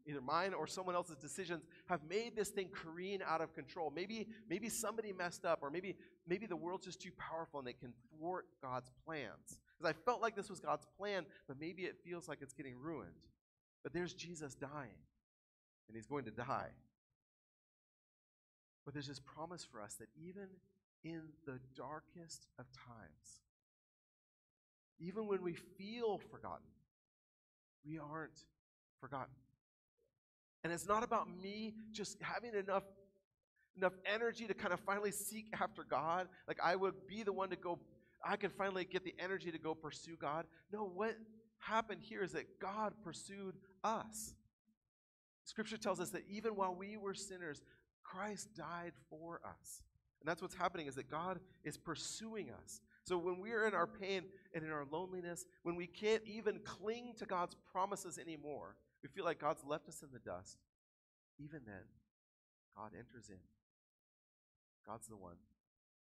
either 0.06 0.22
mine 0.22 0.54
or 0.54 0.68
someone 0.68 0.96
else's 0.96 1.18
decisions, 1.18 1.66
have 1.88 2.02
made 2.08 2.36
this 2.36 2.50
thing 2.50 2.70
careen 2.70 3.22
out 3.28 3.42
of 3.42 3.54
control. 3.54 3.92
Maybe, 3.94 4.28
maybe 4.50 4.70
somebody 4.70 5.12
messed 5.12 5.46
up, 5.46 5.60
or 5.62 5.70
maybe, 5.70 5.96
maybe 6.28 6.46
the 6.46 6.56
world's 6.56 6.86
just 6.86 7.02
too 7.02 7.12
powerful 7.18 7.60
and 7.60 7.68
they 7.68 7.74
can 7.74 7.94
thwart 8.12 8.46
God's 8.62 8.92
plans. 9.06 9.60
Because 9.78 9.94
I 9.94 10.06
felt 10.06 10.22
like 10.22 10.36
this 10.36 10.50
was 10.50 10.60
God's 10.60 10.86
plan, 10.98 11.26
but 11.48 11.60
maybe 11.60 11.84
it 11.84 11.98
feels 12.04 12.28
like 12.28 12.40
it's 12.42 12.54
getting 12.54 12.76
ruined. 12.78 13.10
But 13.84 13.94
there's 13.94 14.14
Jesus 14.14 14.56
dying, 14.56 14.98
and 15.88 15.96
he's 15.96 16.08
going 16.08 16.26
to 16.26 16.32
die. 16.32 16.70
But 18.86 18.94
there's 18.94 19.08
this 19.08 19.20
promise 19.20 19.66
for 19.70 19.82
us 19.82 19.96
that 19.96 20.08
even 20.16 20.48
in 21.04 21.22
the 21.46 21.60
darkest 21.76 22.48
of 22.60 22.66
times, 22.72 23.42
even 25.00 25.28
when 25.28 25.42
we 25.42 25.54
feel 25.54 26.20
forgotten, 26.32 26.66
we 27.86 28.00
aren't 28.00 28.46
forgotten. 29.02 29.34
And 30.66 30.74
it's 30.74 30.88
not 30.88 31.04
about 31.04 31.28
me 31.30 31.76
just 31.92 32.20
having 32.24 32.56
enough 32.56 32.82
enough 33.78 33.94
energy 34.12 34.48
to 34.48 34.54
kind 34.56 34.74
of 34.74 34.80
finally 34.80 35.12
seek 35.12 35.46
after 35.62 35.84
God. 35.84 36.28
Like 36.48 36.58
I 36.64 36.76
would 36.76 36.96
be 37.08 37.22
the 37.22 37.32
one 37.32 37.52
to 37.52 37.56
go 37.56 37.78
I 38.28 38.36
can 38.36 38.50
finally 38.50 38.84
get 38.84 39.04
the 39.04 39.14
energy 39.20 39.52
to 39.52 39.60
go 39.60 39.76
pursue 39.76 40.18
God. 40.20 40.48
No, 40.74 40.90
what 40.92 41.18
happened 41.60 42.02
here 42.02 42.24
is 42.24 42.32
that 42.32 42.60
God 42.60 42.94
pursued 43.04 43.54
us. 43.84 44.34
Scripture 45.44 45.78
tells 45.78 46.00
us 46.00 46.10
that 46.10 46.24
even 46.28 46.56
while 46.56 46.74
we 46.74 46.98
were 46.98 47.14
sinners, 47.14 47.62
Christ 48.02 48.48
died 48.56 48.94
for 49.08 49.42
us. 49.48 49.84
And 50.20 50.28
that's 50.28 50.42
what's 50.42 50.56
happening 50.56 50.88
is 50.88 50.96
that 50.96 51.12
God 51.12 51.40
is 51.64 51.78
pursuing 51.78 52.50
us. 52.64 52.82
So 53.04 53.20
when 53.20 53.40
we 53.40 53.52
are 53.52 53.68
in 53.68 53.76
our 53.76 53.86
pain 53.86 54.24
and 54.56 54.64
in 54.64 54.72
our 54.72 54.88
loneliness, 54.92 55.46
when 55.62 55.76
we 55.76 55.86
can't 55.86 56.24
even 56.26 56.58
cling 56.64 57.14
to 57.20 57.28
God's 57.28 57.56
promises 57.72 58.18
anymore, 58.18 58.78
we 59.06 59.10
feel 59.10 59.24
like 59.24 59.40
God's 59.40 59.64
left 59.64 59.88
us 59.88 60.02
in 60.02 60.10
the 60.12 60.18
dust. 60.18 60.58
Even 61.38 61.60
then, 61.68 61.86
God 62.76 62.90
enters 62.98 63.30
in. 63.30 63.38
God's 64.88 65.06
the 65.06 65.16
one 65.16 65.36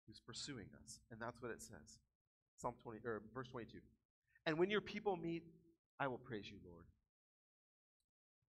who's 0.08 0.20
pursuing 0.20 0.66
us. 0.84 1.00
And 1.12 1.22
that's 1.22 1.40
what 1.40 1.52
it 1.52 1.62
says. 1.62 2.00
Psalm 2.58 2.74
20 2.82 3.02
or 3.06 3.22
verse 3.32 3.48
22. 3.50 3.78
And 4.48 4.58
when 4.58 4.72
your 4.72 4.82
people 4.82 5.18
meet, 5.18 5.44
I 6.00 6.08
will 6.08 6.18
praise 6.18 6.50
you, 6.50 6.58
Lord. 6.68 6.86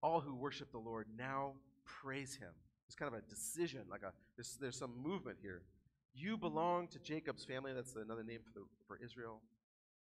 All 0.03 0.21
who 0.21 0.35
worship 0.35 0.73
the 0.73 0.79
Lord 0.79 1.07
now 1.19 1.53
praise 1.85 2.35
him. 2.35 2.53
It's 2.87 2.97
kind 2.97 3.13
of 3.13 3.19
a 3.19 3.23
decision, 3.29 3.81
like 3.91 4.05
a 4.05 4.13
there's, 4.39 4.57
there's 4.59 4.79
some 4.79 4.93
movement 5.03 5.37
here. 5.43 5.65
You 6.15 6.39
belong 6.39 6.89
to 6.89 6.99
Jacob's 6.99 7.45
family. 7.45 7.75
That's 7.75 7.95
another 7.95 8.25
name 8.25 8.39
for, 8.43 8.59
the, 8.59 8.65
for 8.89 8.99
Israel. 9.05 9.43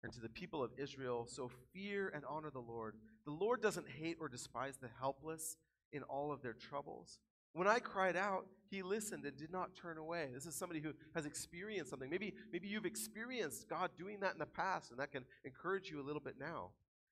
And 0.03 0.13
to 0.13 0.21
the 0.21 0.29
people 0.29 0.63
of 0.63 0.71
Israel. 0.77 1.25
So 1.27 1.49
fear 1.73 2.12
and 2.13 2.23
honor 2.29 2.49
the 2.51 2.60
Lord. 2.60 2.95
The 3.25 3.31
Lord 3.31 3.62
doesn't 3.62 3.88
hate 3.88 4.17
or 4.19 4.29
despise 4.29 4.77
the 4.77 4.89
helpless 4.99 5.57
in 5.91 6.03
all 6.03 6.31
of 6.31 6.41
their 6.41 6.53
troubles. 6.53 7.19
When 7.53 7.67
I 7.67 7.79
cried 7.79 8.15
out, 8.15 8.45
he 8.69 8.83
listened 8.83 9.25
and 9.25 9.36
did 9.36 9.51
not 9.51 9.75
turn 9.75 9.97
away. 9.97 10.29
This 10.33 10.45
is 10.45 10.53
somebody 10.53 10.79
who 10.79 10.91
has 11.15 11.25
experienced 11.25 11.89
something. 11.89 12.10
Maybe, 12.10 12.33
maybe 12.51 12.67
you've 12.67 12.86
experienced 12.86 13.67
God 13.67 13.91
doing 13.97 14.19
that 14.19 14.33
in 14.33 14.39
the 14.39 14.45
past, 14.45 14.91
and 14.91 14.99
that 14.99 15.12
can 15.12 15.23
encourage 15.43 15.89
you 15.89 15.99
a 15.99 16.05
little 16.05 16.21
bit 16.21 16.36
now. 16.39 16.69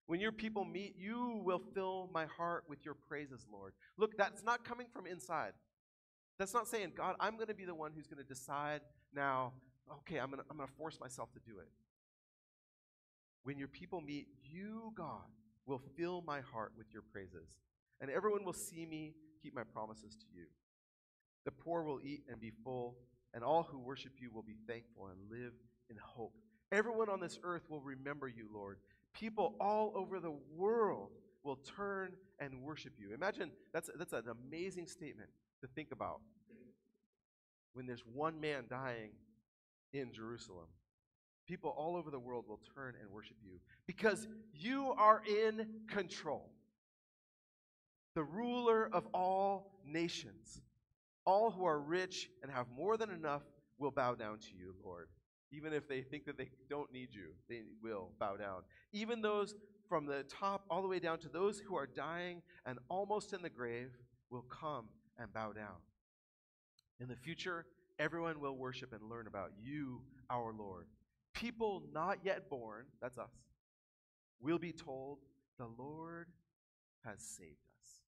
When 0.08 0.20
your 0.20 0.32
people 0.32 0.64
meet, 0.64 0.96
you 0.98 1.42
will 1.44 1.62
fill 1.74 2.12
my 2.14 2.26
heart 2.26 2.66
with 2.70 2.86
your 2.86 2.94
praises, 2.94 3.48
Lord. 3.52 3.74
Look, 3.98 4.18
that's 4.18 4.44
not 4.44 4.64
coming 4.64 4.86
from 4.94 5.08
inside. 5.08 5.54
That's 6.38 6.54
not 6.54 6.68
saying, 6.68 6.92
God, 6.96 7.16
I'm 7.20 7.38
going 7.38 7.48
to 7.48 7.56
be 7.56 7.66
the 7.66 7.74
one 7.74 7.92
who's 7.96 8.06
going 8.06 8.22
to 8.22 8.28
decide 8.28 8.82
now, 9.16 9.54
okay, 10.00 10.20
I'm 10.20 10.30
going 10.30 10.44
to, 10.44 10.46
I'm 10.52 10.58
going 10.58 10.70
to 10.70 10.76
force 10.76 11.00
myself 11.00 11.32
to 11.34 11.40
do 11.40 11.58
it. 11.58 11.70
When 13.46 13.60
your 13.60 13.68
people 13.68 14.02
meet, 14.02 14.28
you, 14.44 14.92
God, 14.98 15.22
will 15.68 15.82
fill 15.96 16.24
my 16.26 16.42
heart 16.42 16.72
with 16.76 16.88
your 16.92 17.04
praises, 17.04 17.60
and 18.02 18.10
everyone 18.10 18.44
will 18.44 18.54
see 18.54 18.88
me 18.88 19.14
keep 19.42 19.56
my 19.56 19.64
promises 19.64 20.16
to 20.16 20.26
you. 20.36 20.46
The 21.46 21.52
poor 21.52 21.84
will 21.84 22.00
eat 22.04 22.24
and 22.28 22.42
be 22.42 22.52
full, 22.64 22.98
and 23.36 23.44
all 23.44 23.62
who 23.62 23.78
worship 23.78 24.14
you 24.20 24.32
will 24.34 24.42
be 24.42 24.58
thankful 24.68 25.10
and 25.10 25.30
live 25.30 25.54
in 25.92 25.96
hope. 26.02 26.34
Everyone 26.72 27.08
on 27.08 27.20
this 27.20 27.38
earth 27.44 27.62
will 27.70 27.82
remember 27.82 28.28
you, 28.28 28.48
Lord. 28.52 28.80
People 29.14 29.54
all 29.60 29.94
over 29.96 30.20
the 30.20 30.34
world 30.56 31.12
will 31.44 31.58
turn 31.78 32.14
and 32.40 32.64
worship 32.64 32.94
you. 32.98 33.14
Imagine 33.14 33.52
that's, 33.72 33.92
that's 33.96 34.14
an 34.14 34.24
amazing 34.50 34.88
statement 34.88 35.30
to 35.62 35.68
think 35.76 35.92
about 35.92 36.20
when 37.74 37.86
there's 37.86 38.04
one 38.12 38.42
man 38.42 38.64
dying 38.68 39.12
in 39.94 40.12
Jerusalem. 40.12 40.66
People 41.46 41.74
all 41.78 41.96
over 41.96 42.10
the 42.10 42.20
world 42.20 42.46
will 42.48 42.60
turn 42.76 42.96
and 43.00 43.12
worship 43.12 43.38
you 43.44 43.60
because 43.86 44.28
you 44.54 44.94
are 44.98 45.22
in 45.28 45.68
control. 45.88 46.50
The 48.16 48.24
ruler 48.24 48.90
of 48.92 49.06
all 49.14 49.80
nations, 49.86 50.62
all 51.26 51.52
who 51.52 51.66
are 51.66 51.80
rich 51.80 52.30
and 52.42 52.52
have 52.52 52.66
more 52.76 52.98
than 52.98 53.12
enough 53.12 53.44
will 53.78 53.92
bow 53.92 54.16
down 54.16 54.40
to 54.40 54.56
you, 54.58 54.74
Lord. 54.84 55.10
Even 55.52 55.74
if 55.74 55.88
they 55.88 56.02
think 56.02 56.26
that 56.26 56.38
they 56.38 56.50
don't 56.70 56.92
need 56.92 57.10
you, 57.14 57.34
they 57.48 57.62
will 57.82 58.10
bow 58.20 58.36
down. 58.36 58.64
Even 58.94 59.22
those 59.22 59.54
from 59.88 60.06
the 60.06 60.24
top 60.24 60.66
all 60.70 60.82
the 60.82 60.88
way 60.88 61.00
down 61.00 61.20
to 61.20 61.30
those 61.30 61.60
who 61.60 61.76
are 61.76 61.88
dying 61.88 62.42
and 62.66 62.80
almost 62.90 63.34
in 63.34 63.42
the 63.42 63.50
grave 63.50 63.92
will 64.32 64.46
come 64.50 64.86
and 65.20 65.32
bow 65.34 65.52
down. 65.52 65.78
In 67.00 67.08
the 67.08 67.16
future, 67.16 67.66
everyone 68.00 68.40
will 68.40 68.56
worship 68.56 68.94
and 68.94 69.10
learn 69.10 69.28
about 69.28 69.52
you, 69.62 70.02
our 70.30 70.54
Lord. 70.54 70.88
People 71.36 71.84
not 71.94 72.20
yet 72.24 72.50
born, 72.50 72.86
that's 73.02 73.18
us, 73.18 73.30
will 74.40 74.58
be 74.58 74.72
told, 74.72 75.20
The 75.60 75.68
Lord 75.78 76.28
has 77.04 77.22
saved 77.22 77.52
us. 77.82 78.00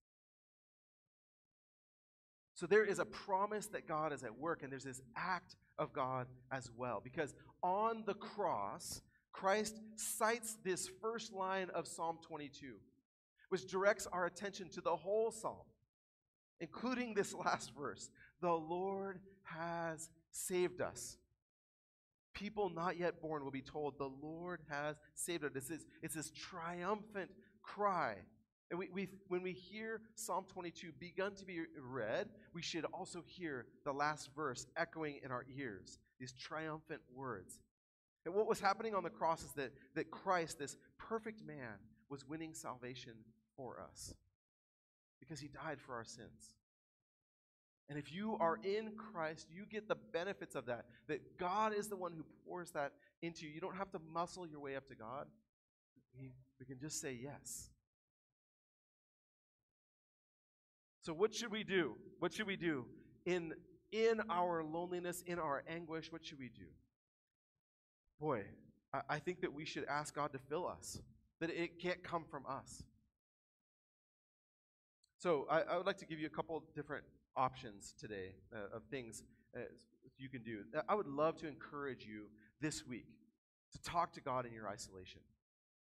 So 2.54 2.66
there 2.66 2.84
is 2.84 2.98
a 2.98 3.04
promise 3.04 3.66
that 3.68 3.86
God 3.86 4.12
is 4.12 4.24
at 4.24 4.36
work, 4.36 4.62
and 4.62 4.72
there's 4.72 4.82
this 4.82 5.02
act 5.14 5.54
of 5.78 5.92
God 5.92 6.26
as 6.50 6.70
well. 6.76 7.00
Because 7.04 7.34
on 7.62 8.02
the 8.06 8.14
cross, 8.14 9.02
Christ 9.30 9.76
cites 9.94 10.56
this 10.64 10.90
first 11.00 11.32
line 11.32 11.70
of 11.74 11.86
Psalm 11.86 12.18
22, 12.26 12.74
which 13.50 13.68
directs 13.68 14.08
our 14.10 14.26
attention 14.26 14.70
to 14.70 14.80
the 14.80 14.96
whole 14.96 15.30
psalm, 15.30 15.66
including 16.60 17.14
this 17.14 17.32
last 17.34 17.72
verse 17.78 18.10
The 18.40 18.50
Lord 18.50 19.20
has 19.44 20.10
saved 20.32 20.80
us. 20.80 21.18
People 22.38 22.70
not 22.70 22.96
yet 22.96 23.20
born 23.20 23.42
will 23.42 23.50
be 23.50 23.62
told, 23.62 23.98
The 23.98 24.10
Lord 24.22 24.60
has 24.70 24.96
saved 25.14 25.44
us. 25.44 25.50
This, 25.52 25.84
it's 26.02 26.14
this 26.14 26.30
triumphant 26.30 27.30
cry. 27.62 28.14
And 28.70 28.78
we, 28.78 28.88
we, 28.92 29.08
when 29.26 29.42
we 29.42 29.52
hear 29.52 30.02
Psalm 30.14 30.44
22 30.46 30.92
begun 31.00 31.34
to 31.36 31.44
be 31.44 31.62
read, 31.80 32.28
we 32.54 32.62
should 32.62 32.84
also 32.84 33.24
hear 33.26 33.66
the 33.84 33.92
last 33.92 34.30
verse 34.36 34.66
echoing 34.76 35.18
in 35.24 35.32
our 35.32 35.44
ears, 35.56 35.98
these 36.20 36.32
triumphant 36.32 37.00
words. 37.12 37.60
And 38.24 38.34
what 38.34 38.46
was 38.46 38.60
happening 38.60 38.94
on 38.94 39.02
the 39.02 39.10
cross 39.10 39.42
is 39.42 39.52
that, 39.54 39.72
that 39.96 40.10
Christ, 40.10 40.58
this 40.58 40.76
perfect 40.96 41.44
man, 41.44 41.78
was 42.08 42.28
winning 42.28 42.54
salvation 42.54 43.14
for 43.56 43.80
us 43.80 44.14
because 45.18 45.40
he 45.40 45.48
died 45.48 45.80
for 45.80 45.94
our 45.94 46.04
sins. 46.04 46.54
And 47.88 47.98
if 47.98 48.12
you 48.12 48.36
are 48.38 48.58
in 48.62 48.92
Christ, 48.96 49.46
you 49.50 49.64
get 49.64 49.88
the 49.88 49.96
benefits 50.12 50.54
of 50.54 50.66
that. 50.66 50.84
That 51.06 51.38
God 51.38 51.72
is 51.72 51.88
the 51.88 51.96
one 51.96 52.12
who 52.12 52.24
pours 52.46 52.70
that 52.72 52.92
into 53.22 53.46
you. 53.46 53.52
You 53.52 53.60
don't 53.60 53.76
have 53.76 53.90
to 53.92 53.98
muscle 54.12 54.46
your 54.46 54.60
way 54.60 54.76
up 54.76 54.86
to 54.88 54.94
God. 54.94 55.26
We, 56.18 56.32
can 56.66 56.78
just 56.78 57.00
say 57.00 57.18
yes. 57.20 57.70
So, 61.00 61.14
what 61.14 61.34
should 61.34 61.50
we 61.50 61.64
do? 61.64 61.94
What 62.18 62.34
should 62.34 62.46
we 62.46 62.56
do? 62.56 62.84
In, 63.24 63.54
in 63.92 64.20
our 64.28 64.62
loneliness, 64.62 65.22
in 65.26 65.38
our 65.38 65.64
anguish, 65.66 66.12
what 66.12 66.26
should 66.26 66.38
we 66.38 66.50
do? 66.50 66.66
Boy, 68.20 68.42
I, 68.92 69.00
I 69.08 69.18
think 69.18 69.40
that 69.40 69.52
we 69.54 69.64
should 69.64 69.84
ask 69.86 70.14
God 70.14 70.32
to 70.32 70.38
fill 70.38 70.66
us, 70.66 70.98
that 71.40 71.48
it 71.48 71.80
can't 71.80 72.02
come 72.02 72.24
from 72.30 72.44
us. 72.46 72.82
So, 75.18 75.46
I, 75.50 75.60
I 75.62 75.76
would 75.78 75.86
like 75.86 75.98
to 75.98 76.06
give 76.06 76.18
you 76.18 76.26
a 76.26 76.30
couple 76.30 76.62
different 76.74 77.04
options 77.38 77.94
today 77.98 78.34
uh, 78.52 78.76
of 78.76 78.82
things 78.90 79.22
uh, 79.56 79.60
you 80.18 80.28
can 80.28 80.42
do. 80.42 80.64
I 80.88 80.94
would 80.94 81.06
love 81.06 81.36
to 81.38 81.48
encourage 81.48 82.04
you 82.04 82.24
this 82.60 82.86
week 82.86 83.06
to 83.72 83.82
talk 83.82 84.12
to 84.14 84.20
God 84.20 84.44
in 84.44 84.52
your 84.52 84.68
isolation. 84.68 85.20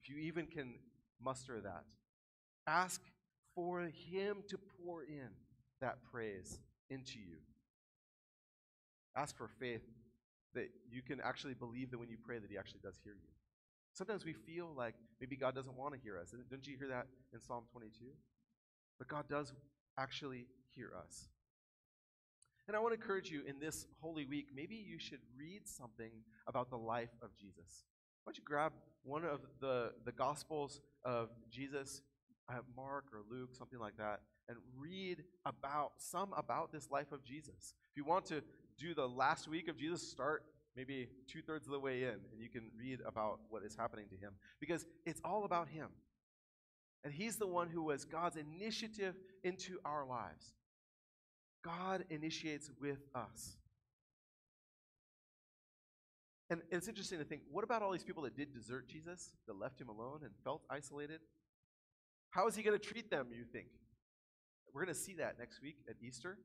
If 0.02 0.08
you 0.08 0.16
even 0.18 0.46
can 0.46 0.74
muster 1.22 1.60
that, 1.60 1.84
ask 2.66 3.00
for 3.54 3.82
Him 3.82 4.38
to 4.48 4.58
pour 4.58 5.04
in 5.04 5.28
that 5.80 5.98
praise 6.10 6.58
into 6.90 7.18
you. 7.18 7.36
Ask 9.16 9.36
for 9.36 9.48
faith 9.60 9.82
that 10.54 10.70
you 10.90 11.02
can 11.02 11.20
actually 11.20 11.54
believe 11.54 11.90
that 11.92 11.98
when 11.98 12.08
you 12.08 12.16
pray 12.22 12.38
that 12.38 12.50
He 12.50 12.58
actually 12.58 12.80
does 12.82 12.98
hear 13.02 13.12
you. 13.14 13.28
Sometimes 13.92 14.24
we 14.24 14.32
feel 14.32 14.72
like 14.76 14.94
maybe 15.20 15.36
God 15.36 15.54
doesn't 15.54 15.76
want 15.76 15.94
to 15.94 16.00
hear 16.00 16.18
us. 16.18 16.34
Don't 16.50 16.66
you 16.66 16.76
hear 16.76 16.88
that 16.88 17.06
in 17.32 17.40
Psalm 17.40 17.64
22? 17.70 18.06
But 18.98 19.06
God 19.06 19.28
does 19.28 19.52
actually 19.96 20.46
hear 20.74 20.90
us. 20.98 21.28
And 22.66 22.76
I 22.76 22.80
want 22.80 22.94
to 22.94 23.00
encourage 23.00 23.30
you 23.30 23.42
in 23.46 23.60
this 23.60 23.86
Holy 24.00 24.24
Week, 24.24 24.46
maybe 24.54 24.74
you 24.74 24.98
should 24.98 25.20
read 25.36 25.62
something 25.66 26.10
about 26.46 26.70
the 26.70 26.78
life 26.78 27.10
of 27.20 27.28
Jesus. 27.36 27.84
Why 28.24 28.30
don't 28.30 28.38
you 28.38 28.44
grab 28.44 28.72
one 29.02 29.24
of 29.24 29.40
the, 29.60 29.92
the 30.06 30.12
Gospels 30.12 30.80
of 31.04 31.28
Jesus, 31.50 32.00
uh, 32.48 32.60
Mark 32.74 33.04
or 33.12 33.20
Luke, 33.30 33.50
something 33.52 33.78
like 33.78 33.98
that, 33.98 34.20
and 34.48 34.56
read 34.78 35.24
about 35.44 35.92
some 35.98 36.32
about 36.36 36.72
this 36.72 36.90
life 36.90 37.12
of 37.12 37.22
Jesus. 37.22 37.74
If 37.90 37.96
you 37.96 38.04
want 38.04 38.24
to 38.26 38.42
do 38.78 38.94
the 38.94 39.06
last 39.06 39.46
week 39.46 39.68
of 39.68 39.76
Jesus, 39.76 40.10
start 40.10 40.44
maybe 40.74 41.08
two 41.28 41.42
thirds 41.42 41.66
of 41.66 41.72
the 41.72 41.78
way 41.78 42.04
in, 42.04 42.14
and 42.32 42.40
you 42.40 42.48
can 42.48 42.70
read 42.78 43.00
about 43.06 43.40
what 43.50 43.62
is 43.62 43.76
happening 43.76 44.06
to 44.08 44.16
him. 44.16 44.32
Because 44.58 44.86
it's 45.04 45.20
all 45.22 45.44
about 45.44 45.68
him. 45.68 45.88
And 47.04 47.12
he's 47.12 47.36
the 47.36 47.46
one 47.46 47.68
who 47.68 47.82
was 47.82 48.06
God's 48.06 48.36
initiative 48.36 49.14
into 49.42 49.78
our 49.84 50.06
lives. 50.06 50.54
God 51.64 52.04
initiates 52.10 52.70
with 52.80 52.98
us. 53.14 53.56
And 56.50 56.60
it's 56.70 56.88
interesting 56.88 57.18
to 57.18 57.24
think 57.24 57.42
what 57.50 57.64
about 57.64 57.82
all 57.82 57.90
these 57.90 58.04
people 58.04 58.22
that 58.24 58.36
did 58.36 58.52
desert 58.52 58.86
Jesus, 58.86 59.32
that 59.46 59.58
left 59.58 59.80
him 59.80 59.88
alone 59.88 60.20
and 60.22 60.30
felt 60.44 60.62
isolated? 60.70 61.20
How 62.30 62.46
is 62.46 62.54
he 62.54 62.62
going 62.62 62.78
to 62.78 62.84
treat 62.84 63.10
them, 63.10 63.28
you 63.30 63.44
think? 63.44 63.68
We're 64.72 64.84
going 64.84 64.94
to 64.94 65.00
see 65.00 65.14
that 65.14 65.38
next 65.38 65.62
week 65.62 65.76
at 65.88 65.94
Easter 66.02 66.36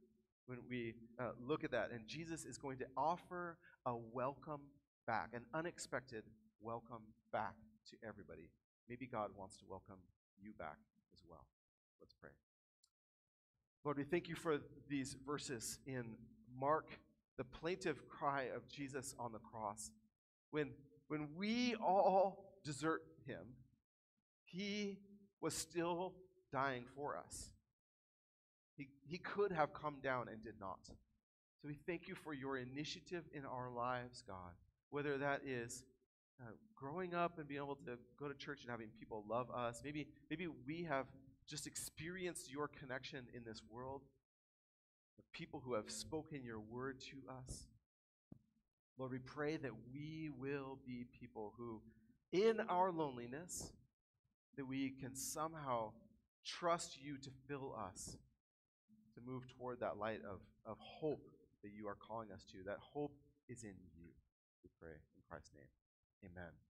when 0.45 0.59
we 0.69 0.93
uh, 1.19 1.31
look 1.45 1.63
at 1.63 1.71
that. 1.71 1.91
And 1.91 2.07
Jesus 2.07 2.45
is 2.45 2.57
going 2.57 2.77
to 2.77 2.85
offer 2.95 3.57
a 3.85 3.95
welcome 3.95 4.61
back, 5.05 5.29
an 5.33 5.41
unexpected 5.53 6.23
welcome 6.61 7.03
back 7.33 7.55
to 7.89 7.97
everybody. 8.07 8.49
Maybe 8.87 9.07
God 9.07 9.31
wants 9.35 9.57
to 9.57 9.65
welcome 9.67 9.99
you 10.39 10.53
back 10.57 10.77
as 11.13 11.23
well. 11.27 11.45
Let's 11.99 12.13
pray. 12.13 12.31
Lord, 13.85 13.97
we 13.97 14.03
thank 14.03 14.27
you 14.27 14.35
for 14.35 14.59
these 14.89 15.15
verses 15.25 15.79
in 15.85 16.15
Mark, 16.59 16.99
the 17.37 17.43
plaintive 17.43 18.07
cry 18.09 18.47
of 18.55 18.67
Jesus 18.67 19.15
on 19.17 19.31
the 19.31 19.39
cross. 19.39 19.91
When, 20.51 20.71
when 21.07 21.29
we 21.37 21.75
all 21.75 22.59
desert 22.65 23.03
him, 23.25 23.55
he 24.43 24.99
was 25.41 25.53
still 25.53 26.13
dying 26.51 26.85
for 26.95 27.15
us. 27.15 27.51
He, 28.75 28.87
he 29.07 29.17
could 29.17 29.51
have 29.51 29.73
come 29.73 29.97
down 30.01 30.27
and 30.27 30.43
did 30.43 30.59
not. 30.59 30.79
So 30.85 31.67
we 31.67 31.75
thank 31.85 32.07
you 32.07 32.15
for 32.15 32.33
your 32.33 32.57
initiative 32.57 33.23
in 33.33 33.45
our 33.45 33.69
lives, 33.69 34.23
God. 34.27 34.53
Whether 34.89 35.17
that 35.19 35.41
is 35.45 35.83
uh, 36.41 36.51
growing 36.75 37.13
up 37.13 37.37
and 37.37 37.47
being 37.47 37.61
able 37.61 37.75
to 37.75 37.97
go 38.19 38.27
to 38.27 38.33
church 38.33 38.61
and 38.61 38.71
having 38.71 38.87
people 38.97 39.23
love 39.29 39.51
us. 39.51 39.81
Maybe, 39.83 40.07
maybe 40.29 40.47
we 40.65 40.83
have 40.83 41.05
just 41.49 41.67
experienced 41.67 42.51
your 42.51 42.67
connection 42.67 43.25
in 43.33 43.43
this 43.43 43.61
world, 43.71 44.03
the 45.17 45.23
people 45.33 45.61
who 45.65 45.73
have 45.73 45.89
spoken 45.89 46.43
your 46.43 46.59
word 46.59 46.99
to 46.99 47.17
us. 47.29 47.67
Lord, 48.97 49.11
we 49.11 49.19
pray 49.19 49.57
that 49.57 49.71
we 49.93 50.29
will 50.37 50.77
be 50.85 51.05
people 51.19 51.53
who, 51.57 51.81
in 52.31 52.59
our 52.69 52.91
loneliness, 52.91 53.71
that 54.57 54.67
we 54.67 54.89
can 54.89 55.15
somehow 55.15 55.91
trust 56.45 56.97
you 57.01 57.17
to 57.17 57.29
fill 57.47 57.75
us, 57.77 58.17
to 59.15 59.21
move 59.25 59.43
toward 59.57 59.79
that 59.79 59.97
light 59.97 60.21
of, 60.29 60.41
of 60.65 60.77
hope 60.79 61.29
that 61.63 61.71
you 61.73 61.87
are 61.87 61.95
calling 61.95 62.31
us 62.31 62.43
to. 62.51 62.57
That 62.65 62.77
hope 62.79 63.15
is 63.47 63.63
in 63.63 63.75
you. 63.95 64.09
We 64.63 64.69
pray 64.79 64.91
in 64.91 65.23
Christ's 65.29 65.51
name. 65.55 66.31
Amen. 66.31 66.68